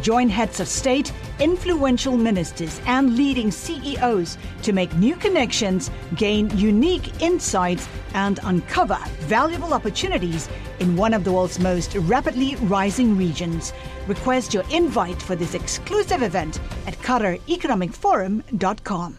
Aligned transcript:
Join 0.00 0.28
heads 0.28 0.60
of 0.60 0.68
state, 0.68 1.12
influential 1.40 2.16
ministers, 2.16 2.80
and 2.86 3.16
leading 3.16 3.50
CEOs 3.50 4.38
to 4.62 4.72
make 4.72 4.94
new 4.94 5.16
connections, 5.16 5.90
gain 6.14 6.56
unique 6.56 7.20
insights, 7.22 7.88
and 8.14 8.38
uncover 8.44 8.98
valuable 9.20 9.74
opportunities 9.74 10.48
in 10.80 10.96
one 10.96 11.14
of 11.14 11.24
the 11.24 11.32
world's 11.32 11.58
most 11.58 11.94
rapidly 11.94 12.56
rising 12.56 13.16
regions. 13.16 13.72
Request 14.06 14.52
your 14.54 14.64
invite 14.70 15.20
for 15.20 15.34
this 15.34 15.54
exclusive 15.54 16.22
event 16.22 16.60
at 16.86 16.94
QatarEconomicForum.com. 16.98 19.18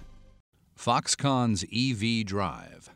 Foxconn's 0.75 1.66
EV 1.73 2.25
Drive. 2.25 2.91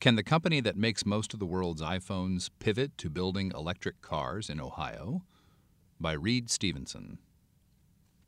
Can 0.00 0.14
the 0.14 0.22
company 0.22 0.60
that 0.60 0.76
makes 0.76 1.04
most 1.04 1.34
of 1.34 1.40
the 1.40 1.46
world's 1.46 1.82
iPhones 1.82 2.50
pivot 2.60 2.96
to 2.98 3.10
building 3.10 3.50
electric 3.54 4.00
cars 4.00 4.48
in 4.48 4.60
Ohio? 4.60 5.22
By 6.00 6.12
Reed 6.12 6.48
Stevenson. 6.48 7.18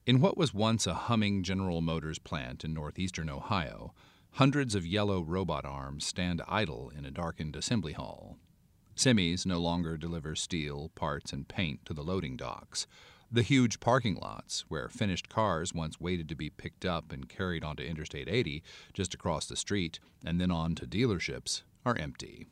In 0.05 0.21
what 0.21 0.37
was 0.37 0.53
once 0.53 0.89
a 0.89 0.95
humming 0.95 1.45
General 1.45 1.81
Motors 1.81 2.19
plant 2.19 2.65
in 2.65 2.75
northeastern 2.75 3.31
Ohio, 3.31 3.95
hundreds 4.33 4.75
of 4.75 4.85
yellow 4.85 5.23
robot 5.23 5.65
arms 5.65 6.05
stand 6.05 6.43
idle 6.49 6.91
in 6.97 7.05
a 7.05 7.13
darkened 7.13 7.55
assembly 7.55 7.93
hall. 7.93 8.39
Semis 8.97 9.47
no 9.47 9.61
longer 9.61 9.97
deliver 9.97 10.35
steel, 10.35 10.91
parts, 10.97 11.33
and 11.33 11.47
paint 11.47 11.85
to 11.85 11.95
the 11.95 12.03
loading 12.03 12.37
docks. 12.37 12.89
The 13.31 13.43
huge 13.43 13.79
parking 13.79 14.17
lots, 14.17 14.65
where 14.69 14.89
finished 14.89 15.29
cars 15.29 15.73
once 15.73 16.01
waited 16.01 16.29
to 16.31 16.35
be 16.35 16.51
picked 16.51 16.85
up 16.85 17.13
and 17.13 17.29
carried 17.29 17.63
onto 17.63 17.85
Interstate 17.85 18.29
80 18.29 18.65
just 18.93 19.15
across 19.15 19.47
the 19.47 19.55
street 19.55 20.01
and 20.25 20.41
then 20.41 20.51
on 20.51 20.75
to 20.75 20.89
dealerships, 20.89 21.63
are 21.87 21.97
empty. 21.97 22.49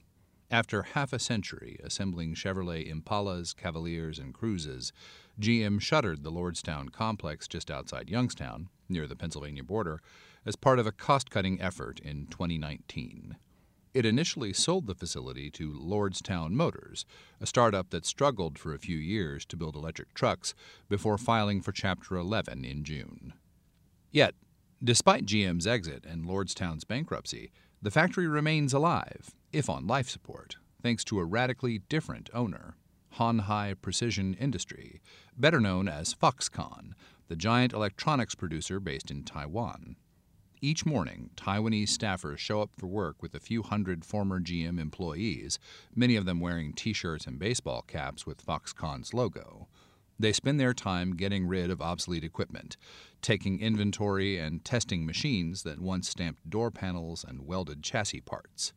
After 0.51 0.83
half 0.83 1.13
a 1.13 1.19
century 1.19 1.79
assembling 1.85 2.35
Chevrolet 2.35 2.91
Impalas, 2.91 3.55
Cavaliers, 3.55 4.19
and 4.19 4.33
Cruzes, 4.33 4.93
GM 5.39 5.79
shuttered 5.79 6.25
the 6.25 6.33
Lordstown 6.33 6.91
complex 6.91 7.47
just 7.47 7.71
outside 7.71 8.09
Youngstown, 8.09 8.71
near 8.89 9.07
the 9.07 9.17
Pennsylvania 9.17 9.63
border, 9.63 10.01
as 10.47 10.57
part 10.57 10.79
of 10.79 10.87
a 10.87 10.93
cost 10.93 11.31
cutting 11.31 11.61
effort 11.61 12.01
in 12.01 12.29
2019. 12.29 13.37
It 13.93 14.07
initially 14.07 14.55
sold 14.55 14.87
the 14.87 14.95
facility 14.95 15.51
to 15.51 15.71
Lordstown 15.71 16.53
Motors, 16.53 17.05
a 17.43 17.47
startup 17.47 17.91
that 17.91 18.07
struggled 18.07 18.59
for 18.59 18.73
a 18.73 18.79
few 18.79 18.97
years 18.97 19.45
to 19.47 19.57
build 19.57 19.77
electric 19.77 20.15
trucks 20.15 20.55
before 20.89 21.19
filing 21.19 21.61
for 21.61 21.73
Chapter 21.73 22.17
11 22.17 22.65
in 22.65 22.85
June. 22.85 23.35
Yet, 24.11 24.35
despite 24.83 25.27
GM's 25.27 25.67
exit 25.67 26.07
and 26.07 26.25
Lordstown's 26.25 26.85
bankruptcy, 26.85 27.51
the 27.83 27.91
factory 27.91 28.27
remains 28.27 28.73
alive, 28.73 29.35
if 29.53 29.71
on 29.71 29.87
life 29.87 30.09
support, 30.09 30.57
thanks 30.83 31.05
to 31.05 31.19
a 31.19 31.25
radically 31.25 31.79
different 31.89 32.29
owner, 32.35 32.77
Hon 33.13 33.41
Hai 33.41 33.75
Precision 33.81 34.35
Industry, 34.35 35.01
better 35.37 35.59
known 35.59 35.89
as 35.89 36.15
Foxconn, 36.15 36.93
the 37.29 37.37
giant 37.37 37.73
electronics 37.73 38.35
producer 38.35 38.79
based 38.79 39.11
in 39.11 39.25
Taiwan. 39.25 39.97
Each 40.61 40.85
morning, 40.85 41.31
Taiwanese 41.37 41.89
staffers 41.89 42.39
show 42.39 42.61
up 42.61 42.71
for 42.77 42.89
work 42.89 43.23
with 43.23 43.35
a 43.35 43.41
few 43.41 43.63
hundred 43.63 44.05
former 44.05 44.41
GM 44.41 44.79
employees, 44.79 45.59
many 45.95 46.17
of 46.17 46.25
them 46.27 46.41
wearing 46.41 46.73
t 46.73 46.93
shirts 46.93 47.27
and 47.27 47.39
baseball 47.39 47.83
caps 47.83 48.27
with 48.27 48.45
Foxconn's 48.45 49.15
logo. 49.15 49.69
They 50.19 50.33
spend 50.33 50.59
their 50.59 50.75
time 50.75 51.15
getting 51.15 51.47
rid 51.47 51.71
of 51.71 51.81
obsolete 51.81 52.25
equipment, 52.25 52.77
taking 53.23 53.61
inventory 53.61 54.37
and 54.37 54.65
testing 54.65 55.07
machines 55.07 55.63
that 55.63 55.81
once 55.81 56.09
stamped 56.09 56.51
door 56.51 56.73
panels 56.73 57.25
and 57.27 57.47
welded 57.47 57.85
chassis 57.85 58.21
parts. 58.21 58.73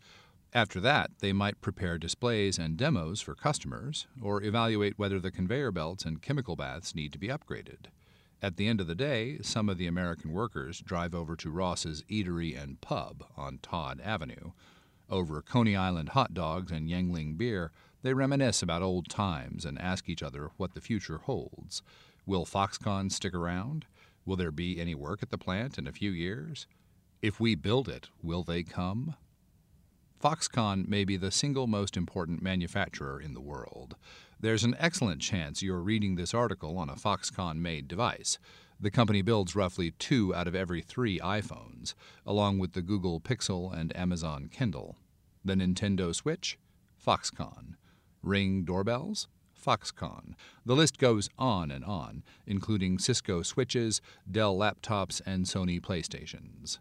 After 0.54 0.82
that, 0.82 1.12
they 1.20 1.32
might 1.32 1.62
prepare 1.62 1.98
displays 1.98 2.60
and 2.60 2.76
demos 2.76 3.22
for 3.22 3.36
customers, 3.36 4.08
or 4.22 4.44
evaluate 4.44 5.00
whether 5.00 5.18
the 5.18 5.32
conveyor 5.32 5.72
belts 5.72 6.04
and 6.04 6.22
chemical 6.22 6.58
baths 6.58 6.94
need 6.94 7.14
to 7.14 7.18
be 7.18 7.30
upgraded. 7.30 7.86
At 8.42 8.58
the 8.58 8.68
end 8.68 8.82
of 8.82 8.88
the 8.88 8.96
day, 8.96 9.40
some 9.42 9.70
of 9.70 9.78
the 9.78 9.88
American 9.88 10.34
workers 10.34 10.82
drive 10.82 11.16
over 11.16 11.38
to 11.38 11.50
Ross's 11.50 12.04
Eatery 12.10 12.62
and 12.62 12.82
Pub 12.82 13.24
on 13.38 13.60
Todd 13.62 14.02
Avenue. 14.04 14.52
Over 15.10 15.42
Coney 15.42 15.76
Island 15.76 16.10
hot 16.10 16.34
dogs 16.34 16.72
and 16.72 16.90
Yuengling 16.90 17.38
beer, 17.38 17.72
they 18.02 18.14
reminisce 18.14 18.62
about 18.62 18.82
old 18.82 19.08
times 19.08 19.64
and 19.64 19.80
ask 19.80 20.10
each 20.10 20.24
other 20.24 20.52
what 20.58 20.74
the 20.74 20.82
future 20.82 21.20
holds. 21.20 21.82
Will 22.26 22.46
Foxconn 22.46 23.10
stick 23.10 23.34
around? 23.34 23.86
Will 24.26 24.36
there 24.36 24.52
be 24.52 24.82
any 24.82 24.96
work 24.96 25.24
at 25.24 25.30
the 25.30 25.38
plant 25.38 25.78
in 25.78 25.88
a 25.88 25.94
few 25.94 26.12
years? 26.12 26.68
If 27.22 27.40
we 27.40 27.56
build 27.56 27.88
it, 27.88 28.10
will 28.22 28.44
they 28.44 28.64
come? 28.64 29.16
Foxconn 30.22 30.88
may 30.88 31.04
be 31.04 31.18
the 31.18 31.32
single 31.32 31.66
most 31.66 31.98
important 31.98 32.44
manufacturer 32.44 33.20
in 33.20 33.34
the 33.34 33.42
world. 33.42 33.96
There's 34.40 34.64
an 34.64 34.76
excellent 34.78 35.20
chance 35.20 35.64
you're 35.64 35.82
reading 35.82 36.14
this 36.14 36.36
article 36.36 36.78
on 36.78 36.90
a 36.90 36.96
Foxconn 36.96 37.58
made 37.58 37.88
device. 37.88 38.38
The 38.80 38.92
company 38.92 39.24
builds 39.24 39.56
roughly 39.56 39.92
two 39.98 40.36
out 40.36 40.48
of 40.48 40.54
every 40.54 40.82
three 40.82 41.20
iPhones, 41.20 41.96
along 42.24 42.60
with 42.60 42.74
the 42.74 42.84
Google 42.84 43.20
Pixel 43.20 43.76
and 43.76 43.96
Amazon 43.98 44.48
Kindle. 44.52 44.96
The 45.44 45.56
Nintendo 45.56 46.14
Switch? 46.14 46.60
Foxconn. 47.04 47.74
Ring 48.22 48.64
doorbells? 48.64 49.28
Foxconn. 49.60 50.36
The 50.64 50.76
list 50.76 51.00
goes 51.00 51.30
on 51.40 51.72
and 51.72 51.84
on, 51.84 52.24
including 52.46 53.00
Cisco 53.00 53.42
switches, 53.42 54.02
Dell 54.30 54.56
laptops, 54.56 55.20
and 55.26 55.46
Sony 55.46 55.82
PlayStations. 55.82 56.78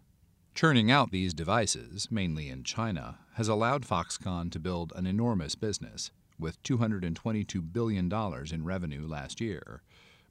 Churning 0.54 0.90
out 0.90 1.10
these 1.10 1.32
devices, 1.32 2.08
mainly 2.10 2.48
in 2.48 2.64
China, 2.64 3.18
has 3.34 3.48
allowed 3.48 3.86
Foxconn 3.86 4.50
to 4.50 4.58
build 4.58 4.92
an 4.94 5.06
enormous 5.06 5.54
business, 5.54 6.10
with 6.38 6.62
$222 6.64 7.72
billion 7.72 8.12
in 8.52 8.64
revenue 8.64 9.06
last 9.06 9.40
year. 9.40 9.82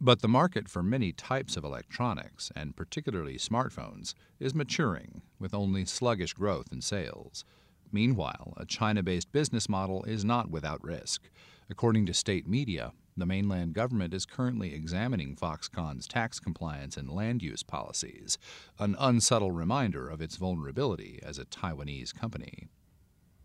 But 0.02 0.22
the 0.22 0.28
market 0.28 0.70
for 0.70 0.84
many 0.84 1.12
types 1.12 1.58
of 1.58 1.64
electronics, 1.64 2.52
and 2.56 2.76
particularly 2.76 3.38
smartphones, 3.38 4.14
is 4.40 4.54
maturing, 4.54 5.22
with 5.40 5.54
only 5.54 5.86
sluggish 5.86 6.34
growth 6.34 6.72
in 6.72 6.82
sales. 6.82 7.44
Meanwhile, 7.92 8.54
a 8.58 8.66
China 8.66 9.02
based 9.02 9.32
business 9.32 9.68
model 9.68 10.04
is 10.04 10.24
not 10.24 10.52
without 10.52 10.84
risk. 10.84 11.30
According 11.70 12.06
to 12.06 12.14
state 12.14 12.48
media, 12.48 12.92
the 13.20 13.26
mainland 13.26 13.74
government 13.74 14.14
is 14.14 14.26
currently 14.26 14.74
examining 14.74 15.36
Foxconn's 15.36 16.08
tax 16.08 16.40
compliance 16.40 16.98
and 16.98 17.10
land 17.10 17.44
use 17.44 17.64
policies, 17.64 18.38
an 18.80 18.96
unsubtle 19.00 19.52
reminder 19.52 20.10
of 20.10 20.22
its 20.22 20.38
vulnerability 20.38 21.20
as 21.24 21.38
a 21.38 21.46
Taiwanese 21.46 22.14
company. 22.14 22.68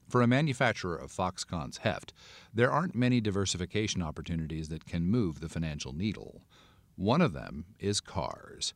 For 0.09 0.23
a 0.23 0.27
manufacturer 0.27 0.97
of 0.97 1.13
Foxconn's 1.13 1.79
heft, 1.79 2.13
there 2.53 2.71
aren't 2.71 2.95
many 2.95 3.21
diversification 3.21 4.03
opportunities 4.03 4.69
that 4.69 4.85
can 4.87 5.07
move 5.07 5.41
the 5.41 5.49
financial 5.49 5.93
needle. 5.93 6.43
One 6.97 7.21
of 7.21 7.33
them 7.33 7.65
is 7.79 8.01
cars. 8.01 8.75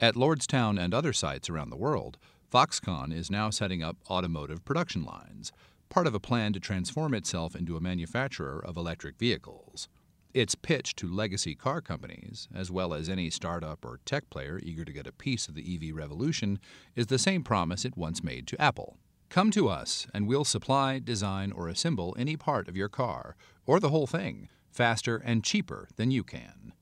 At 0.00 0.14
Lordstown 0.14 0.82
and 0.82 0.92
other 0.92 1.12
sites 1.12 1.48
around 1.48 1.70
the 1.70 1.76
world, 1.76 2.18
Foxconn 2.50 3.12
is 3.12 3.30
now 3.30 3.50
setting 3.50 3.82
up 3.82 3.96
automotive 4.10 4.64
production 4.64 5.04
lines, 5.04 5.52
part 5.88 6.06
of 6.06 6.14
a 6.14 6.20
plan 6.20 6.52
to 6.54 6.60
transform 6.60 7.14
itself 7.14 7.54
into 7.54 7.76
a 7.76 7.80
manufacturer 7.80 8.58
of 8.64 8.76
electric 8.76 9.18
vehicles. 9.18 9.88
Its 10.34 10.54
pitch 10.54 10.96
to 10.96 11.12
legacy 11.12 11.54
car 11.54 11.82
companies, 11.82 12.48
as 12.54 12.70
well 12.70 12.94
as 12.94 13.10
any 13.10 13.28
startup 13.28 13.84
or 13.84 14.00
tech 14.06 14.30
player 14.30 14.58
eager 14.62 14.82
to 14.82 14.92
get 14.92 15.06
a 15.06 15.12
piece 15.12 15.46
of 15.46 15.54
the 15.54 15.74
EV 15.74 15.94
revolution, 15.94 16.58
is 16.96 17.08
the 17.08 17.18
same 17.18 17.42
promise 17.42 17.84
it 17.84 17.98
once 17.98 18.24
made 18.24 18.46
to 18.46 18.58
Apple. 18.60 18.96
Come 19.28 19.50
to 19.50 19.68
us, 19.68 20.06
and 20.14 20.26
we'll 20.26 20.44
supply, 20.44 20.98
design, 20.98 21.52
or 21.52 21.68
assemble 21.68 22.16
any 22.18 22.36
part 22.36 22.66
of 22.66 22.76
your 22.76 22.88
car, 22.88 23.36
or 23.66 23.78
the 23.78 23.90
whole 23.90 24.06
thing, 24.06 24.48
faster 24.70 25.18
and 25.18 25.44
cheaper 25.44 25.88
than 25.96 26.10
you 26.10 26.24
can. 26.24 26.72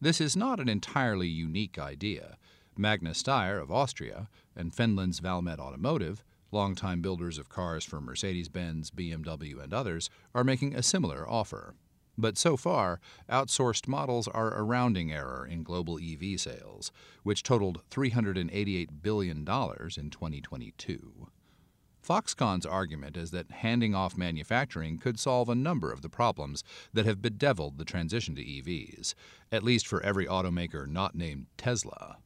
This 0.00 0.20
is 0.20 0.36
not 0.36 0.58
an 0.58 0.68
entirely 0.68 1.28
unique 1.28 1.78
idea. 1.78 2.36
Magna 2.76 3.10
Steyr 3.10 3.62
of 3.62 3.70
Austria 3.70 4.28
and 4.56 4.74
Finland's 4.74 5.20
Valmet 5.20 5.60
Automotive, 5.60 6.24
longtime 6.50 7.00
builders 7.00 7.38
of 7.38 7.48
cars 7.48 7.84
for 7.84 8.00
Mercedes 8.00 8.48
Benz, 8.48 8.90
BMW, 8.90 9.62
and 9.62 9.72
others, 9.72 10.10
are 10.34 10.44
making 10.44 10.74
a 10.74 10.82
similar 10.82 11.28
offer. 11.28 11.74
But 12.20 12.36
so 12.36 12.56
far, 12.56 13.00
outsourced 13.30 13.86
models 13.86 14.26
are 14.26 14.52
a 14.52 14.64
rounding 14.64 15.12
error 15.12 15.46
in 15.48 15.62
global 15.62 16.00
EV 16.02 16.40
sales, 16.40 16.90
which 17.22 17.44
totaled 17.44 17.80
$388 17.92 18.88
billion 19.00 19.38
in 19.38 19.44
2022. 19.44 21.28
Foxconn's 22.02 22.66
argument 22.66 23.16
is 23.16 23.30
that 23.30 23.50
handing 23.50 23.94
off 23.94 24.16
manufacturing 24.16 24.98
could 24.98 25.20
solve 25.20 25.48
a 25.48 25.54
number 25.54 25.92
of 25.92 26.02
the 26.02 26.08
problems 26.08 26.64
that 26.92 27.06
have 27.06 27.22
bedeviled 27.22 27.78
the 27.78 27.84
transition 27.84 28.34
to 28.34 28.42
EVs, 28.42 29.14
at 29.52 29.62
least 29.62 29.86
for 29.86 30.02
every 30.02 30.26
automaker 30.26 30.88
not 30.88 31.14
named 31.14 31.46
Tesla. 31.56 32.16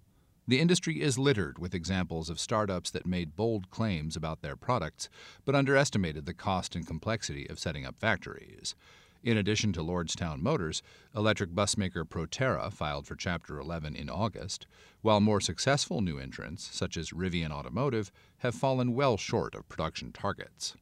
The 0.48 0.60
industry 0.60 1.02
is 1.02 1.18
littered 1.18 1.58
with 1.58 1.74
examples 1.74 2.30
of 2.30 2.40
startups 2.40 2.90
that 2.92 3.06
made 3.06 3.36
bold 3.36 3.70
claims 3.70 4.16
about 4.16 4.40
their 4.40 4.56
products 4.56 5.10
but 5.44 5.54
underestimated 5.54 6.24
the 6.24 6.34
cost 6.34 6.74
and 6.74 6.86
complexity 6.86 7.48
of 7.48 7.58
setting 7.58 7.84
up 7.84 7.98
factories. 7.98 8.74
In 9.22 9.36
addition 9.36 9.72
to 9.74 9.82
Lordstown 9.82 10.40
Motors, 10.40 10.82
electric 11.14 11.54
bus 11.54 11.76
maker 11.76 12.04
Proterra 12.04 12.72
filed 12.72 13.06
for 13.06 13.14
Chapter 13.14 13.56
11 13.56 13.94
in 13.94 14.10
August, 14.10 14.66
while 15.00 15.20
more 15.20 15.40
successful 15.40 16.00
new 16.00 16.18
entrants, 16.18 16.68
such 16.74 16.96
as 16.96 17.10
Rivian 17.10 17.52
Automotive, 17.52 18.10
have 18.38 18.52
fallen 18.52 18.94
well 18.94 19.16
short 19.16 19.54
of 19.54 19.68
production 19.68 20.10
targets. 20.10 20.74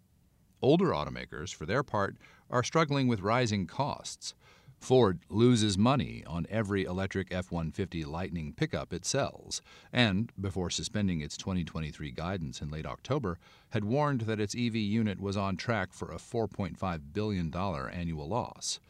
Older 0.63 0.87
automakers, 0.87 1.55
for 1.55 1.67
their 1.67 1.83
part, 1.83 2.17
are 2.49 2.65
struggling 2.65 3.09
with 3.09 3.21
rising 3.21 3.67
costs. 3.67 4.33
Ford 4.81 5.21
loses 5.29 5.77
money 5.77 6.25
on 6.27 6.47
every 6.49 6.85
electric 6.85 7.29
F 7.31 7.53
150 7.53 8.05
Lightning 8.07 8.55
pickup 8.55 8.93
it 8.95 9.05
sells, 9.05 9.61
and, 9.93 10.33
before 10.41 10.71
suspending 10.71 11.21
its 11.21 11.37
2023 11.37 12.11
guidance 12.11 12.63
in 12.63 12.71
late 12.71 12.87
October, 12.87 13.39
had 13.71 13.85
warned 13.85 14.23
that 14.23 14.41
its 14.41 14.55
EV 14.55 14.77
unit 14.77 15.21
was 15.21 15.37
on 15.37 15.59
track 15.59 15.93
for 15.93 16.11
a 16.11 16.17
$4.5 16.17 17.01
billion 17.13 17.55
annual 17.55 18.27
loss. 18.27 18.81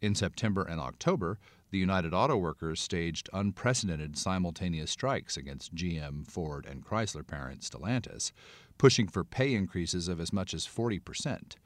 In 0.00 0.14
September 0.14 0.64
and 0.64 0.80
October, 0.80 1.38
the 1.70 1.78
United 1.78 2.12
Auto 2.12 2.36
Workers 2.36 2.80
staged 2.80 3.30
unprecedented 3.32 4.18
simultaneous 4.18 4.90
strikes 4.90 5.36
against 5.36 5.74
GM, 5.74 6.26
Ford, 6.26 6.66
and 6.66 6.84
Chrysler 6.84 7.26
parent 7.26 7.60
Stellantis, 7.60 8.32
pushing 8.76 9.06
for 9.06 9.22
pay 9.22 9.54
increases 9.54 10.08
of 10.08 10.20
as 10.20 10.32
much 10.32 10.52
as 10.52 10.66
40 10.66 10.98
percent. 10.98 11.56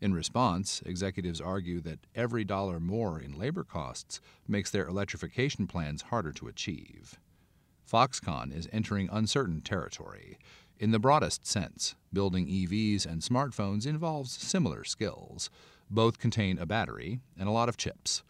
In 0.00 0.14
response, 0.14 0.82
executives 0.86 1.40
argue 1.40 1.80
that 1.82 2.06
every 2.14 2.42
dollar 2.42 2.80
more 2.80 3.20
in 3.20 3.38
labor 3.38 3.64
costs 3.64 4.20
makes 4.48 4.70
their 4.70 4.86
electrification 4.86 5.66
plans 5.66 6.02
harder 6.02 6.32
to 6.32 6.48
achieve. 6.48 7.18
Foxconn 7.90 8.50
is 8.54 8.68
entering 8.72 9.08
uncertain 9.12 9.60
territory. 9.60 10.38
In 10.78 10.92
the 10.92 10.98
broadest 10.98 11.46
sense, 11.46 11.96
building 12.12 12.46
EVs 12.46 13.04
and 13.04 13.20
smartphones 13.20 13.86
involves 13.86 14.32
similar 14.32 14.84
skills. 14.84 15.50
Both 15.90 16.18
contain 16.18 16.58
a 16.58 16.64
battery 16.64 17.20
and 17.38 17.48
a 17.48 17.52
lot 17.52 17.68
of 17.68 17.76
chips. 17.76 18.22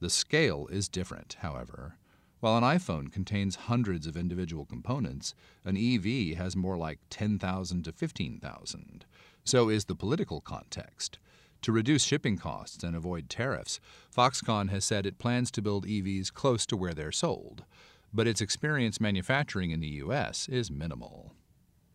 The 0.00 0.10
scale 0.10 0.66
is 0.66 0.88
different, 0.88 1.36
however. 1.40 1.96
While 2.40 2.58
an 2.58 2.64
iPhone 2.64 3.10
contains 3.10 3.56
hundreds 3.56 4.06
of 4.06 4.18
individual 4.18 4.66
components, 4.66 5.34
an 5.64 5.78
EV 5.78 6.36
has 6.36 6.54
more 6.54 6.76
like 6.76 6.98
10,000 7.08 7.84
to 7.84 7.92
15,000. 7.92 9.06
So 9.44 9.68
is 9.68 9.84
the 9.84 9.94
political 9.94 10.40
context. 10.40 11.18
To 11.62 11.72
reduce 11.72 12.04
shipping 12.04 12.36
costs 12.36 12.82
and 12.82 12.96
avoid 12.96 13.28
tariffs, 13.28 13.78
Foxconn 14.14 14.70
has 14.70 14.84
said 14.84 15.06
it 15.06 15.18
plans 15.18 15.50
to 15.52 15.62
build 15.62 15.86
EVs 15.86 16.32
close 16.32 16.66
to 16.66 16.76
where 16.76 16.94
they're 16.94 17.12
sold, 17.12 17.64
but 18.12 18.26
its 18.26 18.40
experience 18.40 19.00
manufacturing 19.00 19.70
in 19.70 19.80
the 19.80 19.88
U.S. 19.88 20.48
is 20.48 20.70
minimal. 20.70 21.34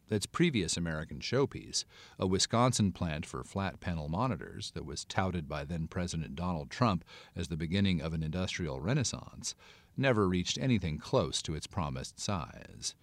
Its 0.10 0.26
previous 0.26 0.76
American 0.76 1.20
showpiece, 1.20 1.86
a 2.18 2.26
Wisconsin 2.26 2.92
plant 2.92 3.26
for 3.26 3.44
flat 3.44 3.80
panel 3.80 4.10
monitors 4.10 4.72
that 4.74 4.86
was 4.86 5.06
touted 5.06 5.48
by 5.48 5.64
then 5.64 5.88
President 5.88 6.36
Donald 6.36 6.72
Trump 6.72 7.06
as 7.36 7.48
the 7.48 7.58
beginning 7.58 8.02
of 8.02 8.14
an 8.14 8.24
industrial 8.24 8.82
renaissance, 8.82 9.54
never 9.96 10.28
reached 10.28 10.58
anything 10.58 10.98
close 10.98 11.42
to 11.44 11.54
its 11.54 11.68
promised 11.68 12.20
size. 12.20 12.96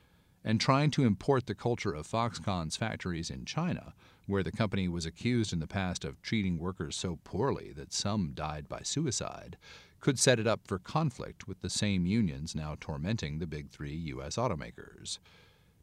And 0.45 0.61
trying 0.61 0.91
to 0.93 1.05
import 1.05 1.47
the 1.47 1.55
culture 1.55 1.93
of 1.93 2.07
Foxconn's 2.07 2.77
factories 2.77 3.31
in 3.31 3.45
China 3.45 3.95
where 4.27 4.43
the 4.43 4.53
company 4.53 4.89
was 4.89 5.07
accused 5.07 5.53
in 5.53 5.61
the 5.61 5.67
past 5.67 6.05
of 6.05 6.21
treating 6.23 6.59
workers 6.59 6.97
so 6.97 7.19
poorly 7.25 7.73
that 7.73 7.93
some 7.93 8.33
died 8.35 8.69
by 8.69 8.81
suicide, 8.83 9.57
could 10.01 10.19
set 10.19 10.39
it 10.39 10.47
up 10.47 10.61
for 10.67 10.79
conflict 10.79 11.49
with 11.49 11.61
the 11.63 11.71
same 11.71 12.07
unions 12.07 12.55
now 12.55 12.77
tormenting 12.79 13.39
the 13.39 13.47
big 13.47 13.71
three 13.71 13.95
U.S. 13.95 14.37
automakers. 14.37 15.19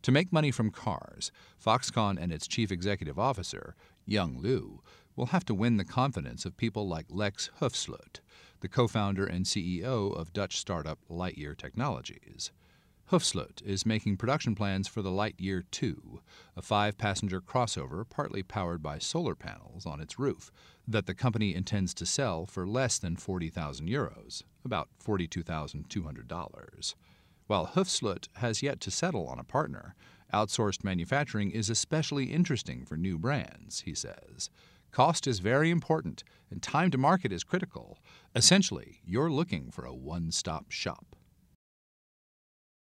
To 0.04 0.12
make 0.12 0.34
money 0.34 0.52
from 0.52 0.70
cars, 0.70 1.32
Foxconn 1.64 2.18
and 2.22 2.32
its 2.32 2.48
chief 2.48 2.72
executive 2.72 3.18
officer, 3.18 3.76
Young 4.06 4.38
Liu, 4.38 4.82
will 5.16 5.28
have 5.28 5.46
to 5.46 5.54
win 5.54 5.78
the 5.78 5.86
confidence 5.86 6.46
of 6.46 6.58
people 6.58 6.88
like 6.88 7.06
Lex 7.10 7.50
Hoefsloot, 7.62 8.20
the 8.60 8.68
co 8.68 8.88
founder 8.88 9.26
and 9.26 9.46
CEO 9.46 10.16
of 10.16 10.34
Dutch 10.34 10.58
startup 10.58 11.00
Lightyear 11.10 11.56
Technologies. 11.56 12.52
Hoefsloot 13.12 13.62
is 13.64 13.86
making 13.86 14.18
production 14.18 14.56
plans 14.56 14.88
for 14.88 15.02
the 15.02 15.12
Lightyear 15.12 15.64
2, 15.72 16.22
a 16.56 16.62
five 16.62 16.98
passenger 16.98 17.42
crossover 17.42 18.10
partly 18.10 18.42
powered 18.44 18.82
by 18.82 18.98
solar 18.98 19.36
panels 19.36 19.86
on 19.86 20.00
its 20.00 20.18
roof, 20.18 20.52
that 20.88 21.06
the 21.06 21.14
company 21.14 21.54
intends 21.54 21.94
to 21.96 22.06
sell 22.06 22.46
for 22.46 22.66
less 22.66 22.98
than 22.98 23.18
40,000 23.18 23.88
euros, 23.88 24.44
about 24.64 24.88
$42,200. 25.06 26.96
While 27.48 27.68
Hoefsloot 27.68 28.30
has 28.36 28.64
yet 28.64 28.80
to 28.80 28.90
settle 28.90 29.28
on 29.28 29.38
a 29.38 29.44
partner, 29.44 29.96
outsourced 30.34 30.84
manufacturing 30.84 31.52
is 31.52 31.70
especially 31.70 32.32
interesting 32.32 32.86
for 32.86 32.96
new 32.96 33.20
brands, 33.20 33.82
he 33.82 33.94
says. 33.94 34.50
Cost 34.92 35.28
is 35.28 35.40
very 35.40 35.70
important, 35.70 36.24
and 36.50 36.64
time 36.64 36.90
to 36.92 36.98
market 36.98 37.34
is 37.34 37.44
critical. 37.44 38.00
Essentially, 38.34 39.02
you're 39.04 39.30
looking 39.30 39.72
for 39.72 39.86
a 39.86 39.94
one 39.94 40.32
stop 40.32 40.72
shop. 40.72 41.18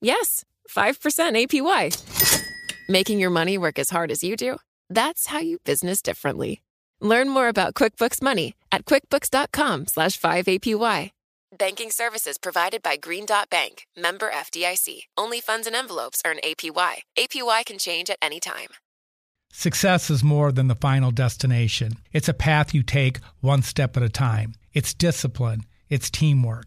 Yes, 0.00 0.44
5% 0.70 1.46
APY. 1.46 2.48
Making 2.88 3.18
your 3.18 3.30
money 3.30 3.58
work 3.58 3.78
as 3.78 3.90
hard 3.90 4.10
as 4.10 4.22
you 4.22 4.36
do? 4.36 4.58
That's 4.90 5.26
how 5.26 5.38
you 5.38 5.58
business 5.64 6.02
differently. 6.02 6.62
Learn 7.00 7.28
more 7.28 7.48
about 7.48 7.74
QuickBooks 7.74 8.22
Money 8.22 8.54
at 8.70 8.84
quickbooks.com 8.84 9.86
slash 9.86 10.20
5APY. 10.20 11.10
Banking 11.56 11.90
services 11.90 12.36
provided 12.38 12.82
by 12.82 12.96
Green 12.96 13.24
Dot 13.24 13.48
Bank, 13.48 13.86
member 13.96 14.30
FDIC. 14.30 15.02
Only 15.16 15.40
funds 15.40 15.66
and 15.66 15.74
envelopes 15.74 16.20
earn 16.26 16.38
APY. 16.44 16.96
APY 17.18 17.64
can 17.64 17.78
change 17.78 18.10
at 18.10 18.18
any 18.20 18.40
time. 18.40 18.68
Success 19.52 20.10
is 20.10 20.22
more 20.22 20.52
than 20.52 20.68
the 20.68 20.74
final 20.74 21.10
destination. 21.10 21.94
It's 22.12 22.28
a 22.28 22.34
path 22.34 22.74
you 22.74 22.82
take 22.82 23.20
one 23.40 23.62
step 23.62 23.96
at 23.96 24.02
a 24.02 24.10
time. 24.10 24.54
It's 24.74 24.92
discipline. 24.92 25.62
It's 25.88 26.10
teamwork 26.10 26.66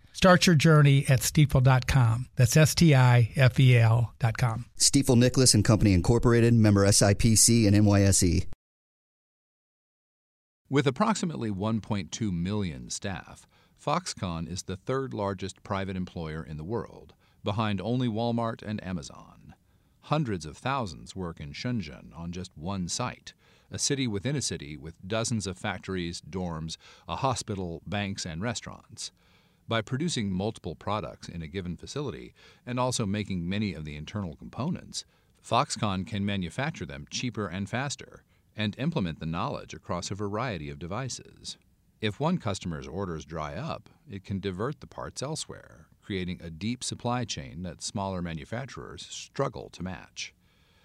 Start 0.21 0.45
your 0.45 0.55
journey 0.55 1.03
at 1.09 1.21
stifel.com. 1.21 2.27
That's 2.35 2.55
S 2.55 2.75
T 2.75 2.93
I 2.93 3.31
F 3.35 3.59
E 3.59 3.75
L.com. 3.75 4.65
Stifel 4.77 5.17
Nicolaus 5.17 5.55
and 5.55 5.65
Company 5.65 5.93
Incorporated, 5.93 6.53
member 6.53 6.85
SIPC 6.85 7.65
and 7.65 7.75
NYSE. 7.75 8.45
With 10.69 10.85
approximately 10.85 11.49
1.2 11.49 12.31
million 12.31 12.91
staff, 12.91 13.47
Foxconn 13.83 14.47
is 14.47 14.61
the 14.61 14.77
third 14.77 15.11
largest 15.11 15.63
private 15.63 15.95
employer 15.95 16.43
in 16.43 16.57
the 16.57 16.63
world, 16.63 17.15
behind 17.43 17.81
only 17.81 18.07
Walmart 18.07 18.61
and 18.61 18.83
Amazon. 18.83 19.55
Hundreds 20.01 20.45
of 20.45 20.55
thousands 20.55 21.15
work 21.15 21.39
in 21.39 21.51
Shenzhen 21.51 22.15
on 22.15 22.31
just 22.31 22.51
one 22.55 22.87
site, 22.89 23.33
a 23.71 23.79
city 23.79 24.05
within 24.05 24.35
a 24.35 24.41
city 24.43 24.77
with 24.77 24.93
dozens 25.07 25.47
of 25.47 25.57
factories, 25.57 26.21
dorms, 26.21 26.77
a 27.07 27.15
hospital, 27.15 27.81
banks, 27.87 28.23
and 28.23 28.43
restaurants. 28.43 29.11
By 29.71 29.81
producing 29.81 30.33
multiple 30.33 30.75
products 30.75 31.29
in 31.29 31.41
a 31.41 31.47
given 31.47 31.77
facility 31.77 32.33
and 32.65 32.77
also 32.77 33.05
making 33.05 33.47
many 33.47 33.73
of 33.73 33.85
the 33.85 33.95
internal 33.95 34.35
components, 34.35 35.05
Foxconn 35.41 36.05
can 36.05 36.25
manufacture 36.25 36.85
them 36.85 37.07
cheaper 37.09 37.47
and 37.47 37.69
faster 37.69 38.25
and 38.53 38.75
implement 38.77 39.21
the 39.21 39.25
knowledge 39.25 39.73
across 39.73 40.11
a 40.11 40.15
variety 40.15 40.69
of 40.69 40.77
devices. 40.77 41.55
If 42.01 42.19
one 42.19 42.37
customer's 42.37 42.85
orders 42.85 43.23
dry 43.23 43.55
up, 43.55 43.87
it 44.09 44.25
can 44.25 44.41
divert 44.41 44.81
the 44.81 44.87
parts 44.87 45.23
elsewhere, 45.23 45.87
creating 46.01 46.41
a 46.43 46.49
deep 46.49 46.83
supply 46.83 47.23
chain 47.23 47.63
that 47.63 47.81
smaller 47.81 48.21
manufacturers 48.21 49.07
struggle 49.09 49.69
to 49.69 49.83
match. 49.83 50.33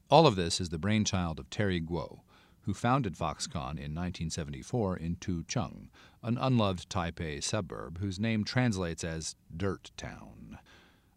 All 0.09 0.29
of 0.29 0.37
this 0.37 0.61
is 0.61 0.69
the 0.69 0.79
brainchild 0.79 1.41
of 1.41 1.51
Terry 1.51 1.81
Gou, 1.81 2.21
who 2.67 2.75
founded 2.75 3.15
Foxconn 3.15 3.79
in 3.79 3.95
1974 3.95 4.97
in 4.97 5.17
Tucheng, 5.17 5.89
an 6.23 6.37
unloved 6.37 6.91
Taipei 6.91 7.43
suburb 7.43 7.99
whose 7.99 8.19
name 8.19 8.43
translates 8.43 9.05
as 9.05 9.37
Dirt 9.57 9.93
Town. 9.97 10.59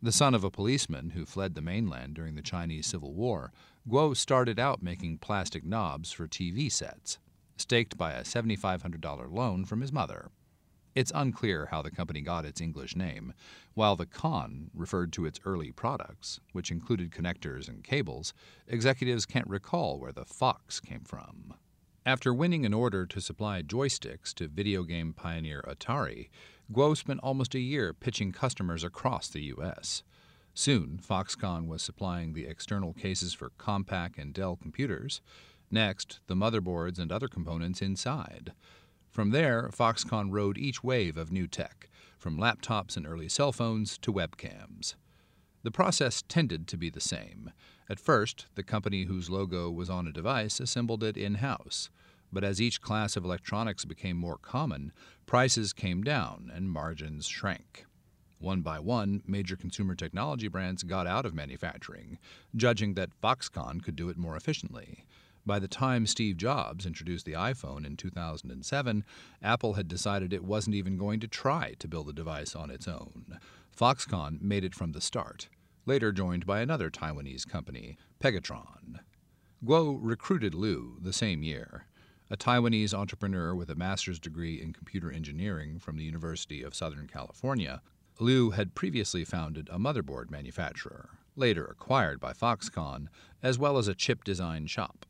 The 0.01 0.11
son 0.11 0.35
of 0.35 0.43
a 0.43 0.51
policeman 0.51 1.09
who 1.09 1.25
fled 1.25 1.55
the 1.55 1.61
mainland 1.61 2.13
during 2.13 2.35
the 2.35 2.43
Chinese 2.43 2.85
Civil 2.85 3.13
War, 3.13 3.51
Gou 3.89 4.13
started 4.13 4.59
out 4.59 4.83
making 4.83 5.17
plastic 5.17 5.65
knobs 5.65 6.11
for 6.11 6.27
TV 6.27 6.71
sets, 6.71 7.17
staked 7.57 7.97
by 7.97 8.13
a 8.13 8.21
$7,500 8.21 9.31
loan 9.31 9.65
from 9.65 9.81
his 9.81 9.91
mother. 9.91 10.29
It's 10.95 11.11
unclear 11.13 11.67
how 11.71 11.81
the 11.81 11.91
company 11.91 12.21
got 12.21 12.45
its 12.45 12.61
English 12.61 12.95
name, 12.95 13.33
while 13.73 13.95
the 13.95 14.05
con 14.05 14.71
referred 14.73 15.13
to 15.13 15.25
its 15.25 15.39
early 15.45 15.71
products, 15.71 16.39
which 16.51 16.71
included 16.71 17.11
connectors 17.11 17.67
and 17.69 17.83
cables, 17.83 18.33
executives 18.67 19.25
can't 19.25 19.47
recall 19.47 19.99
where 19.99 20.11
the 20.11 20.25
fox 20.25 20.79
came 20.79 21.03
from. 21.03 21.53
After 22.05 22.33
winning 22.33 22.65
an 22.65 22.73
order 22.73 23.05
to 23.05 23.21
supply 23.21 23.61
joysticks 23.61 24.33
to 24.35 24.47
video 24.47 24.83
game 24.83 25.13
pioneer 25.13 25.63
Atari, 25.67 26.29
Gou 26.71 26.95
spent 26.95 27.19
almost 27.21 27.53
a 27.53 27.59
year 27.59 27.93
pitching 27.93 28.31
customers 28.31 28.83
across 28.83 29.27
the 29.27 29.41
U.S. 29.43 30.03
Soon, 30.55 30.99
Foxconn 31.01 31.67
was 31.67 31.83
supplying 31.83 32.33
the 32.33 32.47
external 32.47 32.93
cases 32.93 33.33
for 33.33 33.51
Compaq 33.59 34.17
and 34.17 34.33
Dell 34.33 34.55
computers. 34.55 35.21
Next, 35.69 36.19
the 36.27 36.35
motherboards 36.35 36.97
and 36.97 37.11
other 37.11 37.27
components 37.27 37.81
inside. 37.81 38.53
From 39.19 39.31
there, 39.31 39.67
Foxconn 39.73 40.31
rode 40.31 40.57
each 40.57 40.81
wave 40.81 41.17
of 41.17 41.29
new 41.29 41.45
tech, 41.45 41.89
from 42.17 42.37
laptops 42.37 42.95
and 42.95 43.05
early 43.05 43.27
cell 43.27 43.51
phones 43.51 43.97
to 43.97 44.13
webcams. 44.13 44.95
The 45.61 45.71
process 45.71 46.23
tended 46.29 46.69
to 46.69 46.77
be 46.77 46.89
the 46.89 47.01
same. 47.01 47.51
At 47.89 47.99
first, 47.99 48.45
the 48.55 48.63
company 48.63 49.03
whose 49.03 49.29
logo 49.29 49.69
was 49.69 49.89
on 49.89 50.07
a 50.07 50.13
device 50.13 50.61
assembled 50.61 51.03
it 51.03 51.17
in 51.17 51.35
house. 51.35 51.89
But 52.31 52.45
as 52.45 52.61
each 52.61 52.79
class 52.79 53.17
of 53.17 53.25
electronics 53.25 53.83
became 53.83 54.15
more 54.15 54.37
common, 54.37 54.93
prices 55.25 55.73
came 55.73 56.01
down 56.01 56.49
and 56.55 56.71
margins 56.71 57.27
shrank. 57.27 57.87
One 58.39 58.61
by 58.61 58.79
one, 58.79 59.21
major 59.27 59.57
consumer 59.57 59.95
technology 59.95 60.47
brands 60.47 60.83
got 60.83 61.07
out 61.07 61.25
of 61.25 61.33
manufacturing, 61.33 62.19
judging 62.55 62.93
that 62.93 63.19
Foxconn 63.21 63.83
could 63.83 63.97
do 63.97 64.07
it 64.07 64.17
more 64.17 64.37
efficiently. 64.37 65.03
By 65.49 65.57
the 65.57 65.67
time 65.67 66.05
Steve 66.05 66.37
Jobs 66.37 66.85
introduced 66.85 67.25
the 67.25 67.33
iPhone 67.33 67.83
in 67.83 67.97
2007, 67.97 69.03
Apple 69.41 69.73
had 69.73 69.87
decided 69.87 70.31
it 70.31 70.43
wasn't 70.43 70.75
even 70.75 70.95
going 70.95 71.19
to 71.21 71.27
try 71.27 71.73
to 71.79 71.87
build 71.87 72.05
the 72.05 72.13
device 72.13 72.55
on 72.55 72.69
its 72.69 72.87
own. 72.87 73.39
Foxconn 73.75 74.39
made 74.43 74.63
it 74.63 74.75
from 74.75 74.91
the 74.91 75.01
start, 75.01 75.49
later 75.87 76.11
joined 76.11 76.45
by 76.45 76.61
another 76.61 76.91
Taiwanese 76.91 77.49
company, 77.49 77.97
Pegatron. 78.19 78.99
Gou 79.65 79.97
recruited 79.99 80.53
Liu 80.53 80.99
the 81.01 81.11
same 81.11 81.41
year. 81.41 81.87
A 82.29 82.37
Taiwanese 82.37 82.93
entrepreneur 82.93 83.55
with 83.55 83.71
a 83.71 83.75
master's 83.75 84.19
degree 84.19 84.61
in 84.61 84.71
computer 84.71 85.11
engineering 85.11 85.79
from 85.79 85.97
the 85.97 86.05
University 86.05 86.61
of 86.61 86.75
Southern 86.75 87.07
California, 87.07 87.81
Liu 88.19 88.51
had 88.51 88.75
previously 88.75 89.25
founded 89.25 89.67
a 89.71 89.79
motherboard 89.79 90.29
manufacturer, 90.29 91.09
later 91.35 91.65
acquired 91.65 92.19
by 92.19 92.33
Foxconn, 92.33 93.07
as 93.41 93.57
well 93.57 93.79
as 93.79 93.87
a 93.87 93.95
chip 93.95 94.23
design 94.23 94.67
shop. 94.67 95.07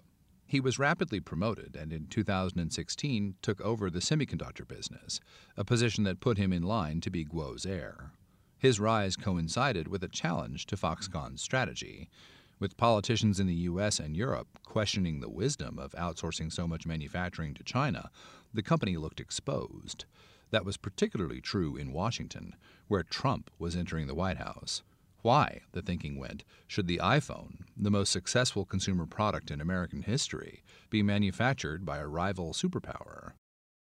He 0.50 0.60
was 0.60 0.80
rapidly 0.80 1.20
promoted 1.20 1.76
and 1.76 1.94
in 1.94 2.08
2016 2.08 3.36
took 3.40 3.62
over 3.62 3.92
the 3.92 4.00
semiconductor 4.00 4.68
business, 4.68 5.20
a 5.56 5.64
position 5.64 6.06
that 6.06 6.22
put 6.22 6.40
him 6.40 6.52
in 6.52 6.64
line 6.64 7.02
to 7.02 7.12
be 7.12 7.24
Gou's 7.24 7.68
heir. 7.68 8.14
His 8.58 8.80
rise 8.80 9.16
coincided 9.16 9.88
with 9.88 10.04
a 10.04 10.08
challenge 10.08 10.66
to 10.66 10.76
Foxconn's 10.76 11.44
strategy. 11.44 12.10
With 12.58 12.78
politicians 12.78 13.40
in 13.40 13.46
the 13.46 13.70
US 13.70 14.00
and 14.00 14.18
Europe 14.18 14.48
questioning 14.66 15.20
the 15.20 15.30
wisdom 15.30 15.78
of 15.78 15.92
outsourcing 15.92 16.52
so 16.52 16.68
much 16.68 16.88
manufacturing 16.88 17.54
to 17.54 17.64
China, 17.64 18.10
the 18.52 18.64
company 18.64 18.98
looked 18.98 19.20
exposed. 19.20 20.06
That 20.50 20.66
was 20.66 20.78
particularly 20.78 21.42
true 21.42 21.78
in 21.78 21.94
Washington, 21.94 22.56
where 22.88 23.04
Trump 23.04 23.52
was 23.60 23.76
entering 23.76 24.08
the 24.08 24.16
White 24.16 24.38
House. 24.38 24.82
Why, 25.22 25.62
the 25.74 25.82
thinking 25.82 26.18
went, 26.18 26.46
should 26.66 26.88
the 26.88 27.02
iPhone, 27.04 27.66
the 27.76 27.92
most 27.92 28.12
successful 28.12 28.64
consumer 28.64 29.06
product 29.06 29.52
in 29.52 29.60
American 29.60 30.04
history, 30.04 30.64
be 30.90 31.04
manufactured 31.04 31.86
by 31.86 31.98
a 31.98 32.08
rival 32.08 32.54
superpower? 32.54 33.34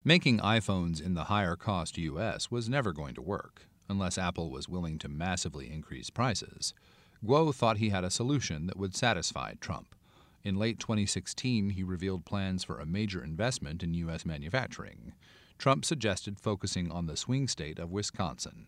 Making 0.04 0.40
iPhones 0.40 1.02
in 1.02 1.16
the 1.16 1.26
higher 1.26 1.56
cost 1.56 1.98
US 1.98 2.52
was 2.52 2.70
never 2.70 2.94
going 2.94 3.16
to 3.16 3.22
work, 3.22 3.68
unless 3.90 4.18
Apple 4.18 4.52
was 4.52 4.70
willing 4.70 5.00
to 5.00 5.08
massively 5.08 5.72
increase 5.72 6.12
prices. 6.12 6.74
Gou 7.26 7.52
thought 7.52 7.78
he 7.78 7.90
had 7.90 8.04
a 8.04 8.12
solution 8.12 8.68
that 8.68 8.78
would 8.78 8.96
satisfy 8.96 9.54
Trump. 9.56 9.96
In 10.44 10.58
late 10.58 10.78
2016, 10.78 11.72
he 11.72 11.84
revealed 11.84 12.26
plans 12.26 12.64
for 12.64 12.80
a 12.80 12.86
major 12.86 13.24
investment 13.24 13.82
in 13.82 13.94
U.S. 13.96 14.26
manufacturing. 14.26 15.14
Trump 15.58 15.86
suggested 15.86 16.40
focusing 16.40 16.92
on 16.92 17.06
the 17.06 17.18
swing 17.18 17.48
state 17.48 17.80
of 17.80 17.92
Wisconsin. 17.92 18.68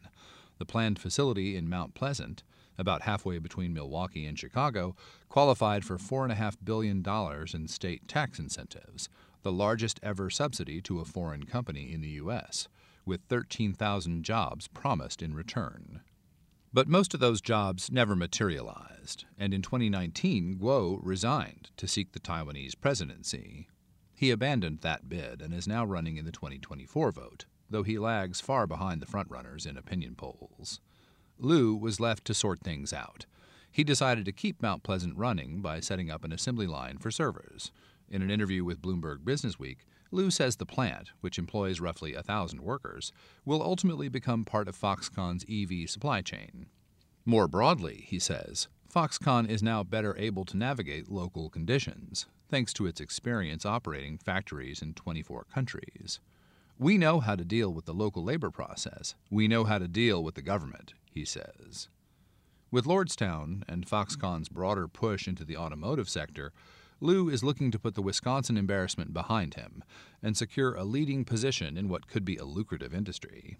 The 0.58 0.66
planned 0.66 1.00
facility 1.00 1.58
in 1.58 1.70
Mount 1.70 1.94
Pleasant 1.94 2.44
about 2.78 3.04
halfway 3.04 3.40
between 3.40 3.74
Milwaukee 3.74 4.26
and 4.26 4.38
Chicago, 4.38 4.96
qualified 5.30 5.86
for 5.86 5.98
$4.5 5.98 6.58
billion 6.64 7.04
in 7.54 7.68
state 7.68 8.08
tax 8.08 8.40
incentives, 8.40 9.10
the 9.44 9.52
largest 9.52 10.00
ever 10.02 10.30
subsidy 10.30 10.82
to 10.82 11.00
a 11.00 11.06
foreign 11.06 11.46
company 11.46 11.94
in 11.94 12.02
the 12.02 12.10
U.S., 12.10 12.68
with 13.06 13.22
13,000 13.30 14.24
jobs 14.24 14.68
promised 14.68 15.22
in 15.22 15.34
return. 15.36 16.02
But 16.74 16.90
most 16.90 17.14
of 17.14 17.20
those 17.22 17.40
jobs 17.40 17.90
never 17.90 18.16
materialized, 18.16 19.26
and 19.38 19.54
in 19.54 19.62
2019, 19.62 20.58
Gou 20.58 21.00
resigned 21.02 21.70
to 21.78 21.88
seek 21.88 22.12
the 22.12 22.20
Taiwanese 22.20 22.74
presidency. 22.82 23.70
He 24.14 24.32
abandoned 24.32 24.80
that 24.82 25.08
bid 25.08 25.42
and 25.42 25.54
is 25.54 25.68
now 25.68 25.86
running 25.86 26.18
in 26.18 26.26
the 26.26 26.32
2024 26.32 27.12
vote, 27.12 27.46
though 27.70 27.84
he 27.84 27.98
lags 27.98 28.42
far 28.42 28.68
behind 28.68 29.02
the 29.02 29.06
frontrunners 29.06 29.66
in 29.66 29.78
opinion 29.78 30.16
polls. 30.16 30.82
Liu 31.40 31.76
was 31.76 32.00
left 32.00 32.26
to 32.26 32.34
sort 32.34 32.62
things 32.62 32.94
out. 32.94 33.26
He 33.72 33.84
decided 33.84 34.26
to 34.26 34.32
keep 34.32 34.62
Mount 34.62 34.84
Pleasant 34.84 35.18
running 35.18 35.62
by 35.62 35.80
setting 35.80 36.10
up 36.10 36.24
an 36.24 36.32
assembly 36.32 36.68
line 36.68 36.98
for 36.98 37.12
servers. 37.12 37.72
In 38.10 38.22
an 38.22 38.32
interview 38.32 38.64
with 38.64 38.82
Bloomberg 38.82 39.20
Businessweek, 39.20 39.80
Liu 40.12 40.32
says 40.32 40.56
the 40.56 40.66
plant, 40.66 41.12
which 41.20 41.38
employs 41.38 41.82
roughly 41.82 42.14
a 42.14 42.24
thousand 42.24 42.62
workers, 42.62 43.12
will 43.44 43.62
ultimately 43.62 44.08
become 44.08 44.46
part 44.46 44.68
of 44.68 44.80
Foxconn's 44.80 45.46
EV 45.50 45.90
supply 45.90 46.22
chain. 46.22 46.68
More 47.26 47.48
broadly, 47.48 48.06
he 48.08 48.20
says, 48.20 48.68
Foxconn 48.90 49.50
is 49.50 49.62
now 49.62 49.84
better 49.84 50.16
able 50.18 50.46
to 50.46 50.56
navigate 50.56 51.12
local 51.12 51.50
conditions, 51.50 52.28
thanks 52.48 52.72
to 52.74 52.86
its 52.86 53.02
experience 53.02 53.66
operating 53.66 54.18
factories 54.18 54.82
in 54.82 54.94
24 54.94 55.46
countries. 55.54 56.22
We 56.78 56.98
know 56.98 57.20
how 57.20 57.36
to 57.36 57.44
deal 57.44 57.74
with 57.74 57.86
the 57.86 57.94
local 57.94 58.24
labor 58.24 58.52
process. 58.52 59.16
We 59.30 59.48
know 59.48 59.64
how 59.66 59.80
to 59.80 59.88
deal 59.88 60.24
with 60.24 60.36
the 60.36 60.42
government, 60.42 60.94
he 61.16 61.26
says. 61.26 61.88
With 62.70 62.86
Lordstown 62.86 63.64
and 63.70 63.88
Foxconn's 63.88 64.50
broader 64.50 64.88
push 64.88 65.28
into 65.28 65.46
the 65.46 65.58
automotive 65.58 66.10
sector, 66.10 66.52
Liu 67.00 67.30
is 67.30 67.44
looking 67.44 67.72
to 67.72 67.80
put 67.80 67.96
the 67.96 68.02
Wisconsin 68.02 68.58
embarrassment 68.58 69.14
behind 69.14 69.54
him 69.54 69.84
and 70.22 70.36
secure 70.36 70.76
a 70.76 70.84
leading 70.84 71.24
position 71.24 71.78
in 71.78 71.88
what 71.88 72.08
could 72.08 72.26
be 72.26 72.36
a 72.36 72.46
lucrative 72.46 72.94
industry. 72.94 73.58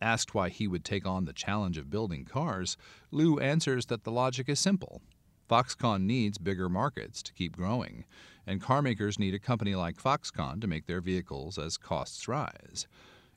Asked 0.00 0.34
why 0.34 0.48
he 0.48 0.66
would 0.66 0.84
take 0.84 1.06
on 1.06 1.26
the 1.26 1.32
challenge 1.32 1.76
of 1.78 1.90
building 1.90 2.24
cars, 2.24 2.76
Liu 3.10 3.38
answers 3.38 3.86
that 3.86 4.04
the 4.04 4.10
logic 4.10 4.48
is 4.48 4.58
simple. 4.58 5.02
Foxconn 5.50 6.02
needs 6.02 6.38
bigger 6.38 6.68
markets 6.68 7.22
to 7.22 7.32
keep 7.32 7.56
growing, 7.56 8.04
and 8.46 8.62
carmakers 8.62 9.18
need 9.18 9.34
a 9.34 9.38
company 9.38 9.74
like 9.74 10.02
Foxconn 10.02 10.60
to 10.60 10.66
make 10.66 10.86
their 10.86 11.00
vehicles 11.00 11.58
as 11.58 11.76
costs 11.76 12.26
rise. 12.26 12.86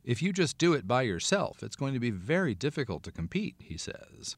If 0.09 0.23
you 0.23 0.33
just 0.33 0.57
do 0.57 0.73
it 0.73 0.87
by 0.87 1.03
yourself, 1.03 1.61
it's 1.61 1.75
going 1.75 1.93
to 1.93 1.99
be 1.99 2.09
very 2.09 2.55
difficult 2.55 3.03
to 3.03 3.11
compete, 3.11 3.53
he 3.59 3.77
says. 3.77 4.37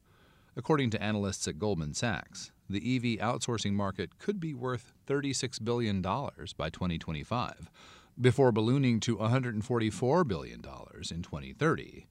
According 0.54 0.90
to 0.90 1.02
analysts 1.02 1.48
at 1.48 1.58
Goldman 1.58 1.94
Sachs, 1.94 2.52
the 2.68 2.76
EV 2.76 3.26
outsourcing 3.26 3.72
market 3.72 4.18
could 4.18 4.38
be 4.38 4.52
worth 4.52 4.92
$36 5.06 5.64
billion 5.64 6.02
by 6.02 6.68
2025, 6.68 7.70
before 8.20 8.52
ballooning 8.52 9.00
to 9.00 9.16
$144 9.16 10.28
billion 10.28 10.56
in 10.56 11.22
2030. 11.22 12.06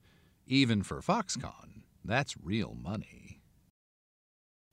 Even 0.48 0.82
for 0.82 1.00
Foxconn, 1.00 1.84
that's 2.03 2.44
real 2.44 2.75
money. 2.82 3.41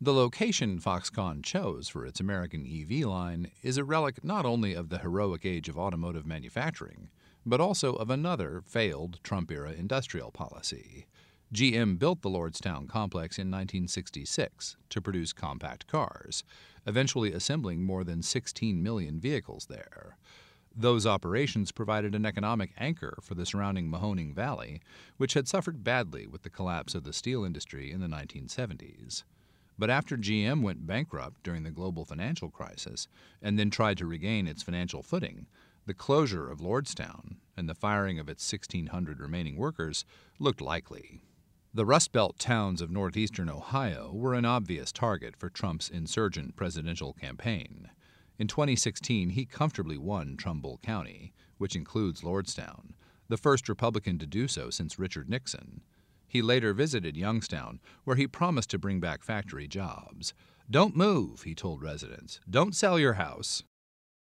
The 0.01 0.15
location 0.15 0.79
Foxconn 0.79 1.45
chose 1.45 1.89
for 1.89 2.07
its 2.07 2.21
American 2.21 2.65
EV 2.65 3.07
line 3.07 3.51
is 3.63 3.77
a 3.77 3.85
relic 3.85 4.25
not 4.25 4.47
only 4.47 4.73
of 4.73 4.89
the 4.89 5.01
heroic 5.01 5.45
age 5.45 5.69
of 5.69 5.77
automotive 5.77 6.25
manufacturing, 6.25 7.11
but 7.49 7.61
also 7.61 7.95
of 7.95 8.11
another 8.11 8.63
failed 8.67 9.19
Trump 9.23 9.51
era 9.51 9.73
industrial 9.73 10.31
policy. 10.31 11.07
GM 11.53 11.99
built 11.99 12.21
the 12.21 12.29
Lordstown 12.29 12.87
complex 12.87 13.39
in 13.39 13.51
1966 13.51 14.77
to 14.91 15.01
produce 15.01 15.33
compact 15.33 15.87
cars, 15.87 16.45
eventually 16.87 17.33
assembling 17.33 17.83
more 17.83 18.05
than 18.05 18.23
16 18.23 18.83
million 18.83 19.19
vehicles 19.19 19.67
there. 19.67 20.19
Those 20.77 21.07
operations 21.07 21.73
provided 21.73 22.15
an 22.15 22.27
economic 22.27 22.73
anchor 22.77 23.19
for 23.23 23.35
the 23.35 23.47
surrounding 23.47 23.91
Mahoning 23.91 24.35
Valley, 24.35 24.83
which 25.17 25.33
had 25.33 25.49
suffered 25.49 25.83
badly 25.83 26.27
with 26.27 26.43
the 26.43 26.51
collapse 26.51 26.95
of 26.95 27.05
the 27.05 27.15
steel 27.15 27.45
industry 27.45 27.91
in 27.91 28.01
the 28.01 28.07
1970s. 28.07 29.25
But 29.79 29.91
after 29.91 30.17
GM 30.17 30.63
went 30.63 30.87
bankrupt 30.87 31.43
during 31.43 31.63
the 31.63 31.71
global 31.71 32.05
financial 32.05 32.51
crisis 32.51 33.09
and 33.41 33.59
then 33.59 33.71
tried 33.71 33.97
to 33.99 34.07
regain 34.07 34.47
its 34.47 34.63
financial 34.63 35.03
footing, 35.03 35.47
the 35.89 35.95
closure 35.95 36.51
of 36.51 36.61
Lordstown 36.61 37.37
and 37.57 37.67
the 37.67 37.75
firing 37.75 38.19
of 38.19 38.29
its 38.29 38.53
1,600 38.53 39.21
remaining 39.21 39.57
workers 39.57 40.05
looked 40.39 40.61
likely. 40.61 41.23
The 41.73 41.87
Rust 41.87 42.13
Belt 42.13 42.39
towns 42.39 42.83
of 42.83 42.91
northeastern 42.91 43.49
Ohio 43.49 44.11
were 44.13 44.35
an 44.35 44.45
obvious 44.45 44.93
target 44.93 45.35
for 45.35 45.49
Trump's 45.49 45.89
insurgent 45.89 46.57
presidential 46.57 47.15
campaign. 47.15 47.89
In 48.39 48.49
2016, 48.49 49.31
he 49.31 49.47
comfortably 49.47 49.97
won 49.97 50.37
Trumbull 50.37 50.79
County, 50.83 51.33
which 51.57 51.75
includes 51.75 52.21
Lordstown, 52.21 52.93
the 53.29 53.39
first 53.39 53.67
Republican 53.67 54.19
to 54.19 54.27
do 54.27 54.47
so 54.47 54.69
since 54.69 54.99
Richard 54.99 55.31
Nixon. 55.31 55.81
He 56.27 56.43
later 56.43 56.75
visited 56.75 57.17
Youngstown, 57.17 57.81
where 58.05 58.17
he 58.17 58.27
promised 58.27 58.69
to 58.71 58.79
bring 58.79 59.01
back 59.01 59.25
factory 59.25 59.67
jobs. 59.67 60.35
Don't 60.71 60.95
move, 60.95 61.45
he 61.45 61.55
told 61.55 61.81
residents. 61.81 62.41
Don't 62.49 62.77
sell 62.77 62.99
your 62.99 63.15
house. 63.15 63.63